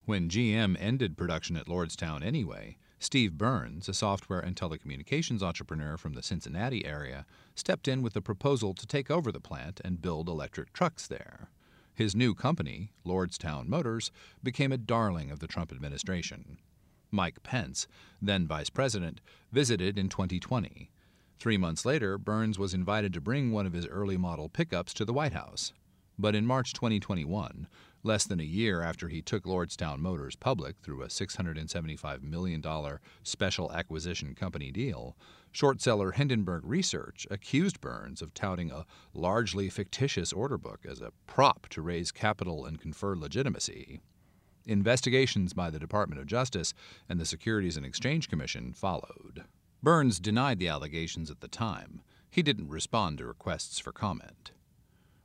When 0.10 0.28
GM 0.28 0.76
ended 0.80 1.18
production 1.18 1.56
at 1.56 1.68
Lordstown 1.68 2.26
anyway, 2.26 2.78
Steve 2.98 3.38
Burns, 3.38 3.88
a 3.88 3.94
software 3.94 4.40
and 4.40 4.56
telecommunications 4.56 5.44
entrepreneur 5.44 5.98
from 5.98 6.14
the 6.14 6.24
Cincinnati 6.24 6.84
area, 6.84 7.28
stepped 7.54 7.88
in 7.88 8.02
with 8.02 8.16
a 8.16 8.22
proposal 8.22 8.74
to 8.74 8.88
take 8.88 9.12
over 9.12 9.32
the 9.32 9.40
plant 9.40 9.80
and 9.86 10.02
build 10.02 10.28
electric 10.28 10.74
trucks 10.74 11.06
there. 11.06 11.52
His 11.94 12.16
new 12.16 12.34
company, 12.34 12.92
Lordstown 13.06 13.68
Motors, 13.68 14.10
became 14.42 14.72
a 14.72 14.80
darling 14.80 15.30
of 15.30 15.42
the 15.42 15.48
Trump 15.48 15.72
administration. 15.72 16.58
Mike 17.12 17.44
Pence, 17.44 17.86
then 18.20 18.48
vice 18.48 18.72
president, 18.72 19.22
visited 19.52 20.00
in 20.00 20.10
2020. 20.10 20.90
Three 21.38 21.58
months 21.58 21.86
later, 21.86 22.18
Burns 22.18 22.58
was 22.58 22.74
invited 22.74 23.14
to 23.14 23.22
bring 23.22 23.52
one 23.52 23.68
of 23.68 23.74
his 23.74 23.86
early 23.86 24.18
model 24.18 24.50
pickups 24.50 24.96
to 24.96 25.06
the 25.06 25.14
White 25.14 25.34
House. 25.34 25.72
But 26.18 26.36
in 26.36 26.46
March 26.48 26.74
2021, 26.74 27.68
less 28.04 28.26
than 28.26 28.40
a 28.40 28.44
year 28.44 28.82
after 28.82 29.08
he 29.08 29.22
took 29.22 29.44
Lordstown 29.44 30.00
Motors 30.00 30.36
public 30.36 30.78
through 30.82 31.02
a 31.02 31.08
$675 31.08 32.22
million 32.22 32.64
special 33.24 33.72
acquisition 33.72 34.36
company 34.36 34.72
deal, 34.72 35.16
short 35.52 35.82
seller 35.82 36.12
Hindenburg 36.12 36.64
Research 36.66 37.28
accused 37.30 37.82
Burns 37.82 38.22
of 38.22 38.34
touting 38.34 38.72
a 38.72 38.86
largely 39.14 39.70
fictitious 39.70 40.32
order 40.32 40.58
book 40.58 40.86
as 40.90 41.02
a 41.02 41.14
prop 41.28 41.68
to 41.70 41.82
raise 41.82 42.12
capital 42.12 42.66
and 42.66 42.80
confer 42.80 43.16
legitimacy. 43.16 44.00
Investigations 44.66 45.54
by 45.54 45.70
the 45.70 45.80
Department 45.80 46.22
of 46.22 46.28
Justice 46.28 46.74
and 47.08 47.20
the 47.20 47.26
Securities 47.26 47.76
and 47.76 47.86
Exchange 47.86 48.30
Commission 48.30 48.74
followed. 48.74 49.46
Burns 49.82 50.20
denied 50.20 50.60
the 50.60 50.68
allegations 50.68 51.32
at 51.32 51.40
the 51.40 51.48
time. 51.48 52.02
He 52.30 52.44
didn't 52.44 52.70
respond 52.70 53.18
to 53.18 53.26
requests 53.26 53.80
for 53.80 53.92
comment. 53.92 54.52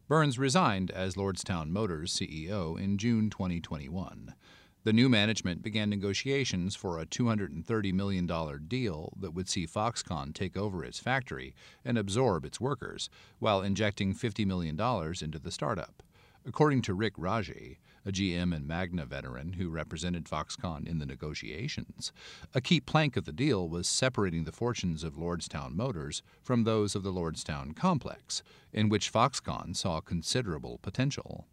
Burns 0.06 0.38
resigned 0.38 0.90
as 0.90 1.14
Lordstown 1.14 1.70
Motors 1.70 2.14
CEO 2.14 2.78
in 2.78 2.98
June 2.98 3.30
2021. 3.30 4.34
The 4.82 4.92
new 4.92 5.08
management 5.08 5.62
began 5.62 5.88
negotiations 5.88 6.76
for 6.76 6.98
a 6.98 7.06
$230 7.06 7.94
million 7.94 8.26
deal 8.68 9.14
that 9.18 9.32
would 9.32 9.48
see 9.48 9.66
Foxconn 9.66 10.34
take 10.34 10.58
over 10.58 10.84
its 10.84 10.98
factory 10.98 11.54
and 11.86 11.96
absorb 11.96 12.44
its 12.44 12.60
workers, 12.60 13.08
while 13.38 13.62
injecting 13.62 14.14
$50 14.14 14.44
million 14.44 14.78
into 15.22 15.38
the 15.38 15.50
startup. 15.50 16.02
According 16.44 16.82
to 16.82 16.92
Rick 16.92 17.16
Rajaie, 17.16 17.78
a 18.06 18.12
GM 18.12 18.54
and 18.54 18.66
Magna 18.66 19.06
veteran 19.06 19.54
who 19.54 19.70
represented 19.70 20.24
Foxconn 20.26 20.86
in 20.86 20.98
the 20.98 21.06
negotiations, 21.06 22.12
a 22.54 22.60
key 22.60 22.80
plank 22.80 23.16
of 23.16 23.24
the 23.24 23.32
deal 23.32 23.68
was 23.68 23.88
separating 23.88 24.44
the 24.44 24.52
fortunes 24.52 25.02
of 25.02 25.14
Lordstown 25.14 25.74
Motors 25.74 26.22
from 26.42 26.64
those 26.64 26.94
of 26.94 27.02
the 27.02 27.12
Lordstown 27.12 27.74
complex, 27.74 28.42
in 28.72 28.88
which 28.88 29.12
Foxconn 29.12 29.74
saw 29.74 30.00
considerable 30.00 30.78
potential. 30.82 31.46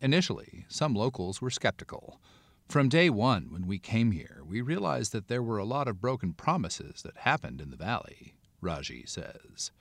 Initially, 0.00 0.64
some 0.68 0.94
locals 0.94 1.42
were 1.42 1.50
skeptical. 1.50 2.20
From 2.68 2.88
day 2.88 3.10
one, 3.10 3.52
when 3.52 3.66
we 3.66 3.78
came 3.78 4.12
here, 4.12 4.42
we 4.46 4.60
realized 4.60 5.12
that 5.12 5.28
there 5.28 5.42
were 5.42 5.58
a 5.58 5.64
lot 5.64 5.88
of 5.88 6.00
broken 6.00 6.32
promises 6.32 7.02
that 7.02 7.18
happened 7.18 7.60
in 7.60 7.70
the 7.70 7.76
valley, 7.76 8.36
Rajaie 8.62 9.08
says. 9.08 9.72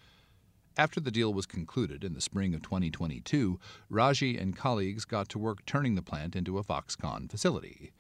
After 0.78 1.02
the 1.02 1.12
deal 1.12 1.34
was 1.34 1.46
concluded 1.46 2.04
in 2.04 2.14
the 2.14 2.22
spring 2.22 2.54
of 2.54 2.62
2022, 2.62 3.60
Rajaie 3.92 4.42
and 4.42 4.56
colleagues 4.56 5.04
got 5.04 5.28
to 5.30 5.40
work 5.40 5.66
turning 5.66 5.96
the 5.96 6.02
plant 6.02 6.36
into 6.36 6.58
a 6.58 6.64
Foxconn 6.64 7.30
facility. 7.30 7.92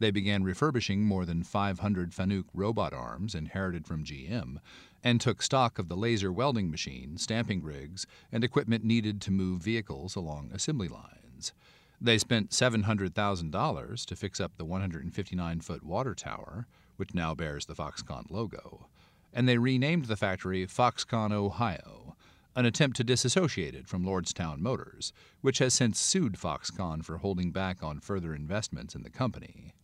They 0.00 0.10
began 0.10 0.44
refurbishing 0.44 1.02
more 1.02 1.24
than 1.24 1.42
500 1.42 2.10
Fanuc 2.12 2.44
robot 2.52 2.92
arms 2.92 3.34
inherited 3.34 3.86
from 3.86 4.04
GM 4.04 4.58
and 5.02 5.18
took 5.18 5.40
stock 5.40 5.78
of 5.78 5.88
the 5.88 5.96
laser 5.96 6.30
welding 6.30 6.70
machine, 6.70 7.16
stamping 7.16 7.62
rigs, 7.62 8.06
and 8.30 8.44
equipment 8.44 8.84
needed 8.84 9.22
to 9.22 9.30
move 9.30 9.62
vehicles 9.62 10.14
along 10.14 10.50
assembly 10.52 10.88
lines. 10.88 11.54
They 11.98 12.18
spent 12.18 12.50
$700,000 12.50 14.04
to 14.04 14.16
fix 14.16 14.40
up 14.40 14.52
the 14.58 14.66
159 14.66 15.60
foot 15.60 15.82
water 15.82 16.14
tower, 16.14 16.66
which 16.96 17.14
now 17.14 17.34
bears 17.34 17.64
the 17.64 17.74
Foxconn 17.74 18.26
logo, 18.28 18.88
and 19.32 19.48
they 19.48 19.56
renamed 19.56 20.04
the 20.04 20.16
factory 20.16 20.66
Foxconn, 20.66 21.32
Ohio 21.32 22.15
an 22.56 22.64
attempt 22.64 22.96
to 22.96 23.04
disassociate 23.04 23.74
it 23.74 23.86
from 23.86 24.02
Lordstown 24.02 24.58
Motors, 24.58 25.12
which 25.42 25.58
has 25.58 25.74
since 25.74 26.00
sued 26.00 26.38
Foxconn 26.38 27.04
for 27.04 27.18
holding 27.18 27.52
back 27.52 27.82
on 27.82 28.00
further 28.00 28.34
investments 28.34 28.94
in 28.94 29.02
the 29.02 29.10
company. 29.10 29.74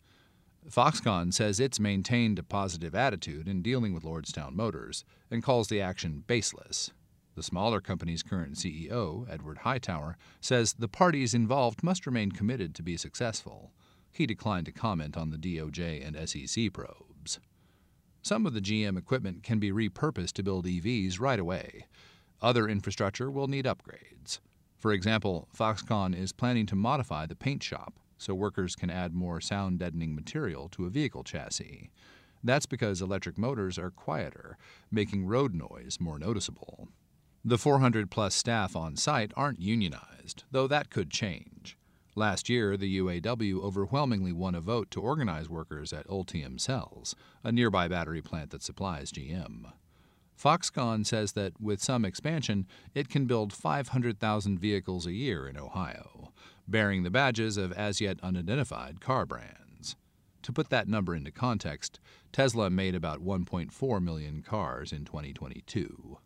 Foxconn 0.67 1.31
says 1.31 1.59
it's 1.59 1.79
maintained 1.79 2.39
a 2.39 2.43
positive 2.43 2.95
attitude 2.95 3.47
in 3.47 3.61
dealing 3.61 3.93
with 3.93 4.03
Lordstown 4.03 4.53
Motors 4.53 5.05
and 5.29 5.43
calls 5.43 5.67
the 5.67 5.81
action 5.81 6.23
baseless. 6.25 6.91
The 7.35 7.43
smaller 7.43 7.79
company's 7.79 8.23
current 8.23 8.55
CEO, 8.55 9.27
Edward 9.29 9.59
Hightower, 9.59 10.17
says 10.41 10.73
the 10.73 10.87
parties 10.87 11.33
involved 11.33 11.83
must 11.83 12.07
remain 12.07 12.31
committed 12.31 12.73
to 12.75 12.83
be 12.83 12.97
successful. 12.97 13.71
He 14.11 14.25
declined 14.25 14.65
to 14.65 14.71
comment 14.71 15.15
on 15.15 15.29
the 15.29 15.37
DOJ 15.37 16.05
and 16.05 16.29
SEC 16.29 16.73
probes. 16.73 17.39
Some 18.23 18.45
of 18.45 18.53
the 18.53 18.61
GM 18.61 18.97
equipment 18.97 19.43
can 19.43 19.59
be 19.59 19.71
repurposed 19.71 20.33
to 20.33 20.43
build 20.43 20.65
EVs 20.65 21.19
right 21.19 21.39
away. 21.39 21.85
Other 22.43 22.67
infrastructure 22.67 23.31
will 23.31 23.47
need 23.47 23.63
upgrades. 23.63 24.39
For 24.77 24.91
example, 24.91 25.47
Foxconn 25.57 26.13
is 26.13 26.33
planning 26.33 26.65
to 26.65 26.75
modify 26.75 27.25
the 27.25 27.37
paint 27.37 27.63
shop 27.63 27.93
so 28.17 28.35
workers 28.35 28.75
can 28.75 28.89
add 28.89 29.13
more 29.13 29.39
sound 29.39 29.79
deadening 29.79 30.13
material 30.13 30.67
to 30.69 30.85
a 30.85 30.89
vehicle 30.89 31.23
chassis. 31.23 31.89
That's 32.43 32.65
because 32.65 33.01
electric 33.01 33.37
motors 33.37 33.79
are 33.79 33.89
quieter, 33.89 34.57
making 34.91 35.25
road 35.25 35.55
noise 35.55 35.99
more 36.01 36.19
noticeable. 36.19 36.89
The 37.45 37.57
400 37.57 38.11
plus 38.11 38.35
staff 38.35 38.75
on 38.75 38.97
site 38.97 39.31
aren't 39.37 39.61
unionized, 39.61 40.43
though 40.51 40.67
that 40.67 40.89
could 40.89 41.09
change. 41.09 41.77
Last 42.13 42.49
year, 42.49 42.75
the 42.75 42.99
UAW 42.99 43.63
overwhelmingly 43.63 44.33
won 44.33 44.53
a 44.53 44.61
vote 44.61 44.91
to 44.91 45.01
organize 45.01 45.49
workers 45.49 45.93
at 45.93 46.07
Ultium 46.07 46.59
Cells, 46.59 47.15
a 47.41 47.53
nearby 47.53 47.87
battery 47.87 48.21
plant 48.21 48.51
that 48.51 48.63
supplies 48.63 49.13
GM. 49.13 49.71
Foxconn 50.43 51.05
says 51.05 51.31
that 51.33 51.53
with 51.61 51.81
some 51.81 52.03
expansion, 52.03 52.67
it 52.93 53.07
can 53.07 53.27
build 53.27 53.53
500,000 53.53 54.59
vehicles 54.59 55.05
a 55.05 55.13
year 55.13 55.47
in 55.47 55.57
Ohio, 55.57 56.33
bearing 56.67 57.03
the 57.03 57.09
badges 57.09 57.55
of 57.55 57.71
as 57.71 58.01
yet 58.01 58.19
unidentified 58.21 58.99
car 58.99 59.25
brands. 59.25 59.95
To 60.41 60.51
put 60.51 60.69
that 60.69 60.89
number 60.89 61.15
into 61.15 61.31
context, 61.31 62.01
Tesla 62.33 62.69
made 62.69 62.93
about 62.93 63.23
1.4 63.23 64.03
million 64.03 64.41
cars 64.41 64.91
in 64.91 65.05
2022. 65.05 66.17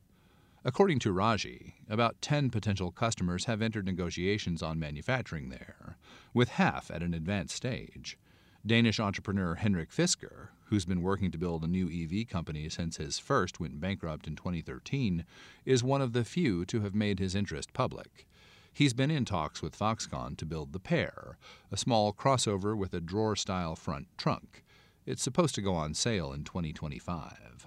According 0.66 0.98
to 1.00 1.14
Rajaie, 1.14 1.74
about 1.88 2.20
10 2.20 2.50
potential 2.50 2.90
customers 2.92 3.46
have 3.46 3.62
entered 3.62 3.86
negotiations 3.86 4.64
on 4.64 4.80
manufacturing 4.80 5.50
there, 5.50 6.00
with 6.34 6.50
half 6.50 6.90
at 6.90 7.04
an 7.04 7.14
advanced 7.14 7.56
stage. 7.56 8.18
Danish 8.66 9.00
entrepreneur 9.00 9.54
Henrik 9.56 9.92
Fisker, 9.92 10.50
who's 10.70 10.86
been 10.86 11.02
working 11.02 11.32
to 11.32 11.38
build 11.38 11.64
a 11.64 11.68
new 11.68 11.88
EV 11.88 12.28
company 12.28 12.70
since 12.70 12.98
his 12.98 13.20
first 13.20 13.60
went 13.60 13.80
bankrupt 13.80 14.28
in 14.28 14.36
2013, 14.36 15.26
is 15.66 15.84
one 15.84 16.02
of 16.02 16.14
the 16.14 16.24
few 16.24 16.66
to 16.66 16.82
have 16.82 16.96
made 16.96 17.20
his 17.20 17.36
interest 17.36 17.74
public. 17.74 18.28
He's 18.74 18.94
been 18.94 19.10
in 19.10 19.26
talks 19.26 19.62
with 19.62 19.78
Foxconn 19.78 20.38
to 20.38 20.46
build 20.46 20.74
the 20.74 20.80
Pear, 20.80 21.38
a 21.72 21.78
small 21.78 22.14
crossover 22.14 22.78
with 22.78 22.94
a 22.94 23.02
drawer 23.02 23.36
style 23.36 23.76
front 23.76 24.08
trunk. 24.18 24.64
It's 25.06 25.24
supposed 25.24 25.56
to 25.56 25.62
go 25.62 25.74
on 25.74 25.94
sale 25.94 26.34
in 26.34 26.44
2025. 26.44 27.66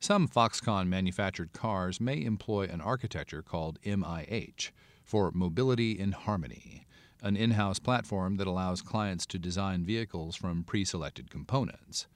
Some 0.00 0.28
Foxconn 0.28 0.88
manufactured 0.88 1.52
cars 1.52 2.00
may 2.00 2.22
employ 2.22 2.64
an 2.64 2.80
architecture 2.80 3.42
called 3.42 3.80
MIH 3.82 4.70
for 5.02 5.30
Mobility 5.32 5.98
in 5.98 6.12
Harmony, 6.12 6.86
an 7.22 7.36
in 7.36 7.52
house 7.52 7.78
platform 7.78 8.36
that 8.36 8.46
allows 8.46 8.82
clients 8.82 9.26
to 9.26 9.38
design 9.38 9.84
vehicles 9.84 10.36
from 10.36 10.64
pre 10.64 10.84
selected 10.84 11.30
components. 11.30 12.06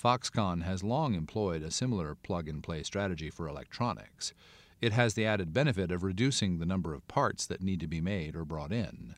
Foxconn 0.00 0.62
has 0.62 0.82
long 0.82 1.14
employed 1.14 1.62
a 1.62 1.70
similar 1.70 2.14
plug 2.14 2.48
and 2.48 2.62
play 2.62 2.82
strategy 2.82 3.30
for 3.30 3.48
electronics. 3.48 4.32
It 4.80 4.92
has 4.92 5.14
the 5.14 5.24
added 5.24 5.52
benefit 5.52 5.90
of 5.90 6.02
reducing 6.02 6.58
the 6.58 6.66
number 6.66 6.94
of 6.94 7.06
parts 7.08 7.46
that 7.46 7.62
need 7.62 7.80
to 7.80 7.86
be 7.86 8.00
made 8.00 8.36
or 8.36 8.44
brought 8.44 8.72
in. 8.72 9.14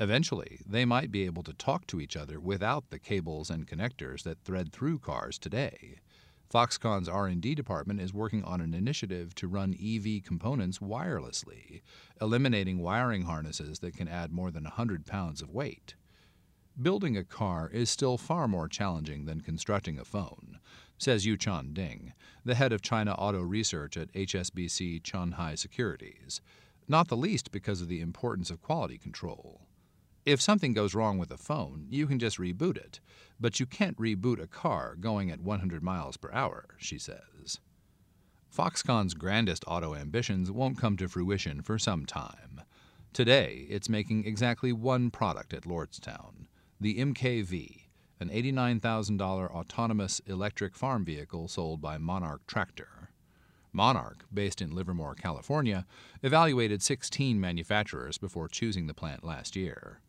Eventually, 0.00 0.58
they 0.66 0.84
might 0.84 1.12
be 1.12 1.24
able 1.24 1.44
to 1.44 1.52
talk 1.52 1.86
to 1.86 2.00
each 2.00 2.16
other 2.16 2.40
without 2.40 2.90
the 2.90 2.98
cables 2.98 3.48
and 3.48 3.68
connectors 3.68 4.24
that 4.24 4.42
thread 4.42 4.72
through 4.72 4.98
cars 4.98 5.38
today. 5.38 6.00
Foxconn's 6.52 7.08
R&D 7.08 7.54
department 7.54 8.00
is 8.00 8.14
working 8.14 8.44
on 8.44 8.60
an 8.60 8.74
initiative 8.74 9.34
to 9.36 9.48
run 9.48 9.74
EV 9.74 10.22
components 10.22 10.78
wirelessly, 10.78 11.82
eliminating 12.20 12.78
wiring 12.78 13.22
harnesses 13.22 13.80
that 13.80 13.96
can 13.96 14.08
add 14.08 14.32
more 14.32 14.50
than 14.50 14.64
100 14.64 15.06
pounds 15.06 15.42
of 15.42 15.50
weight. 15.50 15.94
Building 16.80 17.16
a 17.16 17.24
car 17.24 17.70
is 17.72 17.88
still 17.88 18.18
far 18.18 18.48
more 18.48 18.68
challenging 18.68 19.26
than 19.26 19.40
constructing 19.40 19.98
a 19.98 20.04
phone, 20.04 20.58
says 20.98 21.26
Yuqian 21.26 21.72
Ding, 21.72 22.12
the 22.44 22.54
head 22.54 22.72
of 22.72 22.82
China 22.82 23.12
Auto 23.12 23.40
Research 23.40 23.96
at 23.96 24.12
HSBC 24.12 25.02
Qianhai 25.02 25.58
Securities, 25.58 26.40
not 26.88 27.08
the 27.08 27.16
least 27.16 27.52
because 27.52 27.80
of 27.80 27.88
the 27.88 28.00
importance 28.00 28.50
of 28.50 28.60
quality 28.60 28.98
control. 28.98 29.63
If 30.24 30.40
something 30.40 30.72
goes 30.72 30.94
wrong 30.94 31.18
with 31.18 31.30
a 31.30 31.36
phone, 31.36 31.86
you 31.90 32.06
can 32.06 32.18
just 32.18 32.38
reboot 32.38 32.78
it, 32.78 33.00
but 33.38 33.60
you 33.60 33.66
can't 33.66 33.98
reboot 33.98 34.42
a 34.42 34.46
car 34.46 34.96
going 34.98 35.30
at 35.30 35.42
100 35.42 35.82
miles 35.82 36.16
per 36.16 36.32
hour, 36.32 36.64
she 36.78 36.98
says. 36.98 37.60
Foxconn's 38.48 39.12
grandest 39.12 39.64
auto 39.66 39.94
ambitions 39.94 40.50
won't 40.50 40.78
come 40.78 40.96
to 40.96 41.08
fruition 41.08 41.60
for 41.60 41.78
some 41.78 42.06
time. 42.06 42.62
Today, 43.12 43.66
it's 43.68 43.90
making 43.90 44.24
exactly 44.24 44.72
one 44.72 45.10
product 45.10 45.52
at 45.52 45.64
Lordstown 45.64 46.46
the 46.80 46.96
MKV, 46.98 47.82
an 48.18 48.28
$89,000 48.30 49.20
autonomous 49.50 50.20
electric 50.26 50.74
farm 50.74 51.04
vehicle 51.04 51.48
sold 51.48 51.80
by 51.80 51.98
Monarch 51.98 52.46
Tractor. 52.46 53.10
Monarch, 53.72 54.24
based 54.32 54.60
in 54.62 54.74
Livermore, 54.74 55.14
California, 55.14 55.86
evaluated 56.22 56.82
16 56.82 57.40
manufacturers 57.40 58.18
before 58.18 58.48
choosing 58.48 58.86
the 58.86 58.94
plant 58.94 59.24
last 59.24 59.54
year 59.54 60.00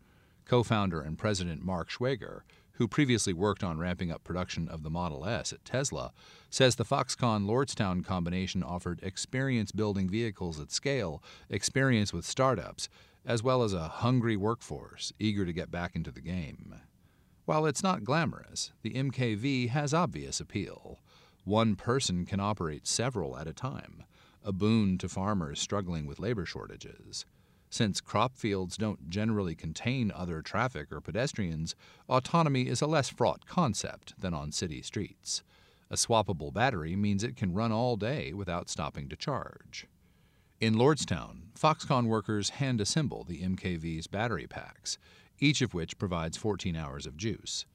co 0.45 0.63
founder 0.63 1.01
and 1.01 1.17
president 1.17 1.63
Mark 1.63 1.89
Schwager, 1.89 2.41
who 2.73 2.87
previously 2.87 3.33
worked 3.33 3.63
on 3.63 3.77
ramping 3.77 4.11
up 4.11 4.23
production 4.23 4.67
of 4.67 4.83
the 4.83 4.89
Model 4.89 5.25
S 5.25 5.53
at 5.53 5.63
Tesla, 5.63 6.11
says 6.49 6.75
the 6.75 6.85
Foxconn 6.85 7.45
Lordstown 7.45 8.03
combination 8.03 8.63
offered 8.63 8.99
experience 9.01 9.71
building 9.71 10.09
vehicles 10.09 10.59
at 10.59 10.71
scale, 10.71 11.23
experience 11.49 12.11
with 12.11 12.25
startups, 12.25 12.89
as 13.25 13.41
well 13.41 13.63
as 13.63 13.73
a 13.73 13.87
hungry 13.87 14.37
workforce 14.37 15.13
eager 15.19 15.45
to 15.45 15.53
get 15.53 15.71
back 15.71 15.95
into 15.95 16.11
the 16.11 16.21
game. 16.21 16.75
While 17.45 17.65
it's 17.65 17.83
not 17.83 18.03
glamorous, 18.03 18.71
the 18.81 18.93
MKV 18.93 19.69
has 19.69 19.93
obvious 19.93 20.39
appeal. 20.39 20.99
One 21.43 21.75
person 21.75 22.25
can 22.25 22.39
operate 22.39 22.87
several 22.87 23.37
at 23.37 23.47
a 23.47 23.53
time, 23.53 24.03
a 24.43 24.51
boon 24.51 24.97
to 24.97 25.07
farmers 25.07 25.59
struggling 25.59 26.05
with 26.05 26.19
labor 26.19 26.45
shortages. 26.45 27.25
Since 27.69 28.01
crop 28.01 28.37
fields 28.37 28.77
don't 28.77 29.09
generally 29.09 29.55
contain 29.55 30.11
other 30.11 30.41
traffic 30.41 30.91
or 30.91 31.01
pedestrians, 31.01 31.75
autonomy 32.07 32.67
is 32.67 32.81
a 32.81 32.87
less 32.87 33.09
fraught 33.09 33.45
concept 33.45 34.13
than 34.19 34.33
on 34.33 34.51
city 34.51 34.81
streets. 34.81 35.43
A 35.89 35.95
swappable 35.95 36.53
battery 36.53 36.95
means 36.95 37.23
it 37.23 37.35
can 37.35 37.53
run 37.53 37.71
all 37.71 37.95
day 37.95 38.33
without 38.33 38.69
stopping 38.69 39.09
to 39.09 39.15
charge. 39.15 39.87
In 40.61 40.75
Lordstown, 40.75 41.51
Foxconn 41.53 42.07
workers 42.07 42.49
hand 42.51 42.79
assemble 42.79 43.23
the 43.23 43.41
MKV's 43.41 44.07
battery 44.07 44.47
packs, 44.47 44.97
each 45.39 45.61
of 45.61 45.73
which 45.73 45.97
provides 45.97 46.37
14 46.37 46.75
hours 46.75 47.05
of 47.05 47.17
juice. 47.17 47.65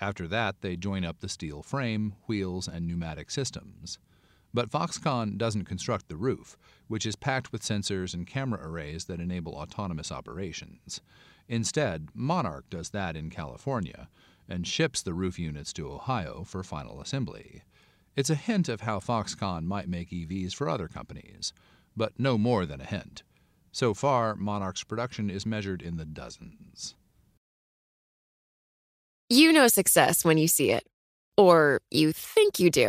After 0.00 0.28
that, 0.28 0.60
they 0.60 0.76
join 0.76 1.04
up 1.04 1.18
the 1.18 1.28
steel 1.28 1.62
frame, 1.62 2.14
wheels, 2.26 2.68
and 2.68 2.86
pneumatic 2.86 3.30
systems. 3.30 3.98
But 4.54 4.70
Foxconn 4.70 5.36
doesn't 5.36 5.64
construct 5.64 6.08
the 6.08 6.16
roof, 6.16 6.56
which 6.88 7.04
is 7.04 7.16
packed 7.16 7.52
with 7.52 7.62
sensors 7.62 8.14
and 8.14 8.26
camera 8.26 8.66
arrays 8.66 9.04
that 9.04 9.20
enable 9.20 9.54
autonomous 9.54 10.10
operations. 10.10 11.00
Instead, 11.48 12.08
Monarch 12.14 12.68
does 12.70 12.90
that 12.90 13.16
in 13.16 13.30
California 13.30 14.08
and 14.48 14.66
ships 14.66 15.02
the 15.02 15.14
roof 15.14 15.38
units 15.38 15.72
to 15.74 15.90
Ohio 15.90 16.44
for 16.44 16.62
final 16.62 17.00
assembly. 17.00 17.62
It's 18.16 18.30
a 18.30 18.34
hint 18.34 18.68
of 18.68 18.80
how 18.80 18.98
Foxconn 18.98 19.64
might 19.64 19.88
make 19.88 20.10
EVs 20.10 20.54
for 20.54 20.68
other 20.68 20.88
companies, 20.88 21.52
but 21.96 22.18
no 22.18 22.38
more 22.38 22.66
than 22.66 22.80
a 22.80 22.86
hint. 22.86 23.22
So 23.70 23.94
far, 23.94 24.34
Monarch's 24.34 24.84
production 24.84 25.30
is 25.30 25.46
measured 25.46 25.82
in 25.82 25.98
the 25.98 26.04
dozens. 26.04 26.94
You 29.28 29.52
know 29.52 29.68
success 29.68 30.24
when 30.24 30.38
you 30.38 30.48
see 30.48 30.70
it. 30.70 30.86
Or 31.36 31.80
you 31.90 32.12
think 32.12 32.58
you 32.58 32.70
do 32.70 32.88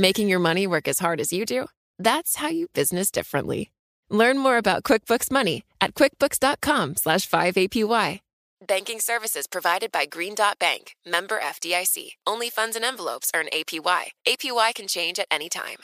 Making 0.00 0.28
your 0.28 0.38
money 0.38 0.64
work 0.68 0.86
as 0.86 1.00
hard 1.00 1.20
as 1.20 1.32
you 1.32 1.44
do? 1.44 1.66
That's 1.98 2.36
how 2.36 2.46
you 2.46 2.68
business 2.72 3.10
differently. 3.10 3.72
Learn 4.08 4.38
more 4.38 4.56
about 4.56 4.84
QuickBooks 4.84 5.28
Money 5.28 5.64
at 5.80 5.94
quickbooks.com 5.94 6.94
slash 6.94 7.28
5APY. 7.28 8.20
Banking 8.64 9.00
services 9.00 9.48
provided 9.48 9.90
by 9.90 10.06
Green 10.06 10.36
Dot 10.36 10.56
Bank, 10.60 10.94
member 11.04 11.40
FDIC. 11.40 12.10
Only 12.28 12.48
funds 12.48 12.76
and 12.76 12.84
envelopes 12.84 13.32
earn 13.34 13.46
APY. 13.52 14.12
APY 14.24 14.74
can 14.76 14.86
change 14.86 15.18
at 15.18 15.26
any 15.32 15.48
time. 15.48 15.78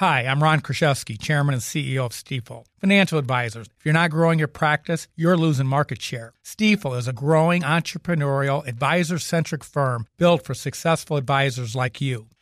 Hi, 0.00 0.26
I'm 0.26 0.42
Ron 0.42 0.60
Kruszewski, 0.60 1.16
Chairman 1.16 1.54
and 1.54 1.62
CEO 1.62 2.04
of 2.04 2.10
Stifel. 2.10 2.64
Financial 2.80 3.16
advisors, 3.16 3.68
if 3.78 3.86
you're 3.86 3.94
not 3.94 4.10
growing 4.10 4.40
your 4.40 4.48
practice, 4.48 5.06
you're 5.14 5.36
losing 5.36 5.68
market 5.68 6.02
share. 6.02 6.32
Stifel 6.44 6.98
is 6.98 7.06
a 7.06 7.12
growing 7.12 7.62
entrepreneurial, 7.62 8.66
advisor 8.66 9.20
centric 9.20 9.62
firm 9.62 10.08
built 10.18 10.44
for 10.44 10.52
successful 10.52 11.16
advisors 11.16 11.76
like 11.76 12.00
you. 12.00 12.26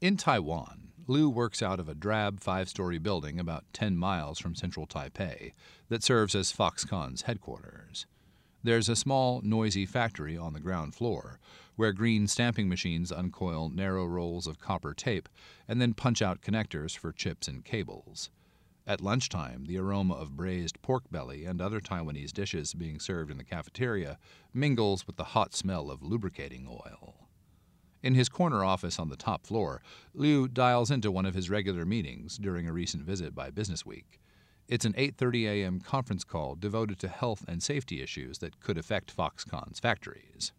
In 0.00 0.16
Taiwan, 0.16 0.88
Liu 1.06 1.30
works 1.30 1.62
out 1.62 1.78
of 1.78 1.88
a 1.88 1.94
drab 1.94 2.40
five 2.40 2.68
story 2.68 2.98
building 2.98 3.38
about 3.38 3.66
10 3.72 3.96
miles 3.96 4.40
from 4.40 4.56
central 4.56 4.88
Taipei 4.88 5.52
that 5.88 6.02
serves 6.02 6.34
as 6.34 6.50
Foxconn's 6.50 7.22
headquarters. 7.22 8.06
There's 8.68 8.90
a 8.90 8.96
small, 8.96 9.40
noisy 9.42 9.86
factory 9.86 10.36
on 10.36 10.52
the 10.52 10.60
ground 10.60 10.94
floor, 10.94 11.40
where 11.76 11.94
green 11.94 12.26
stamping 12.26 12.68
machines 12.68 13.10
uncoil 13.10 13.70
narrow 13.70 14.04
rolls 14.04 14.46
of 14.46 14.58
copper 14.58 14.92
tape 14.92 15.26
and 15.66 15.80
then 15.80 15.94
punch 15.94 16.20
out 16.20 16.42
connectors 16.42 16.94
for 16.94 17.10
chips 17.10 17.48
and 17.48 17.64
cables. 17.64 18.28
At 18.86 19.00
lunchtime, 19.00 19.64
the 19.64 19.78
aroma 19.78 20.12
of 20.12 20.36
braised 20.36 20.82
pork 20.82 21.04
belly 21.10 21.46
and 21.46 21.62
other 21.62 21.80
Taiwanese 21.80 22.34
dishes 22.34 22.74
being 22.74 23.00
served 23.00 23.30
in 23.30 23.38
the 23.38 23.42
cafeteria 23.42 24.18
mingles 24.52 25.06
with 25.06 25.16
the 25.16 25.32
hot 25.32 25.54
smell 25.54 25.90
of 25.90 26.02
lubricating 26.02 26.66
oil. 26.68 27.26
In 28.02 28.14
his 28.14 28.28
corner 28.28 28.62
office 28.62 28.98
on 28.98 29.08
the 29.08 29.16
top 29.16 29.46
floor, 29.46 29.80
Liu 30.12 30.46
dials 30.46 30.90
into 30.90 31.10
one 31.10 31.24
of 31.24 31.34
his 31.34 31.48
regular 31.48 31.86
meetings 31.86 32.36
during 32.36 32.68
a 32.68 32.72
recent 32.74 33.04
visit 33.04 33.34
by 33.34 33.48
Business 33.48 33.86
Week. 33.86 34.20
It's 34.68 34.84
an 34.84 34.92
8:30 34.92 35.46
a.m. 35.46 35.80
conference 35.80 36.24
call 36.24 36.54
devoted 36.54 36.98
to 36.98 37.08
health 37.08 37.42
and 37.48 37.62
safety 37.62 38.02
issues 38.02 38.38
that 38.40 38.60
could 38.60 38.76
affect 38.76 39.10
Foxconn's 39.10 39.80
factories. 39.80 40.52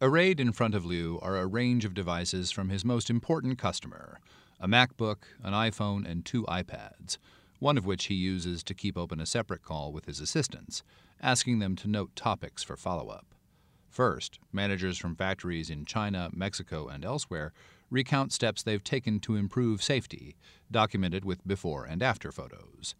Arrayed 0.00 0.40
in 0.40 0.52
front 0.52 0.74
of 0.74 0.86
Liu 0.86 1.18
are 1.20 1.36
a 1.36 1.46
range 1.46 1.84
of 1.84 1.92
devices 1.92 2.50
from 2.50 2.70
his 2.70 2.84
most 2.84 3.10
important 3.10 3.58
customer 3.58 4.20
a 4.58 4.66
MacBook, 4.66 5.24
an 5.42 5.52
iPhone, 5.52 6.10
and 6.10 6.24
two 6.24 6.44
iPads, 6.44 7.18
one 7.58 7.76
of 7.76 7.84
which 7.84 8.06
he 8.06 8.14
uses 8.14 8.62
to 8.62 8.72
keep 8.72 8.96
open 8.96 9.20
a 9.20 9.26
separate 9.26 9.62
call 9.62 9.92
with 9.92 10.06
his 10.06 10.20
assistants, 10.20 10.82
asking 11.20 11.58
them 11.58 11.76
to 11.76 11.88
note 11.88 12.16
topics 12.16 12.62
for 12.62 12.76
follow 12.76 13.10
up. 13.10 13.34
First, 13.90 14.38
managers 14.50 14.96
from 14.96 15.14
factories 15.14 15.68
in 15.68 15.84
China, 15.84 16.30
Mexico, 16.32 16.88
and 16.88 17.04
elsewhere 17.04 17.52
recount 17.94 18.32
steps 18.32 18.62
they've 18.62 18.84
taken 18.84 19.20
to 19.20 19.36
improve 19.36 19.82
safety, 19.82 20.36
documented 20.70 21.24
with 21.24 21.46
before 21.46 21.84
and 21.84 22.02
after 22.02 22.32
photos. 22.32 22.94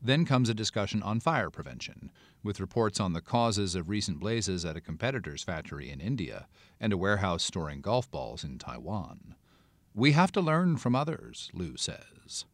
Then 0.00 0.24
comes 0.24 0.48
a 0.48 0.54
discussion 0.54 1.02
on 1.02 1.20
fire 1.20 1.50
prevention, 1.50 2.12
with 2.42 2.60
reports 2.60 3.00
on 3.00 3.12
the 3.12 3.20
causes 3.20 3.74
of 3.74 3.88
recent 3.88 4.20
blazes 4.20 4.64
at 4.64 4.76
a 4.76 4.80
competitor's 4.80 5.42
factory 5.42 5.90
in 5.90 6.00
India 6.00 6.46
and 6.78 6.92
a 6.92 6.96
warehouse 6.96 7.42
storing 7.42 7.80
golf 7.80 8.08
balls 8.10 8.44
in 8.44 8.58
Taiwan. 8.58 9.34
We 9.94 10.12
have 10.12 10.30
to 10.32 10.40
learn 10.40 10.76
from 10.76 10.94
others, 10.94 11.50
Liu 11.52 11.76
says. 11.76 12.44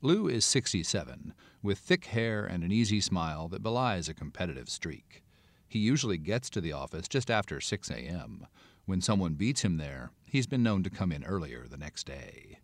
Liu 0.00 0.26
is 0.26 0.44
67, 0.44 1.34
with 1.62 1.78
thick 1.78 2.06
hair 2.06 2.44
and 2.44 2.64
an 2.64 2.72
easy 2.72 3.00
smile 3.00 3.46
that 3.48 3.62
belies 3.62 4.08
a 4.08 4.14
competitive 4.14 4.68
streak. 4.68 5.22
He 5.68 5.78
usually 5.78 6.18
gets 6.18 6.50
to 6.50 6.60
the 6.60 6.72
office 6.72 7.06
just 7.06 7.30
after 7.30 7.60
6 7.60 7.90
a.m. 7.90 8.46
When 8.86 9.00
someone 9.00 9.34
beats 9.34 9.62
him 9.62 9.76
there, 9.76 10.10
he's 10.32 10.46
been 10.46 10.62
known 10.62 10.82
to 10.82 10.88
come 10.88 11.12
in 11.12 11.22
earlier 11.24 11.66
the 11.68 11.76
next 11.76 12.06
day. 12.06 12.58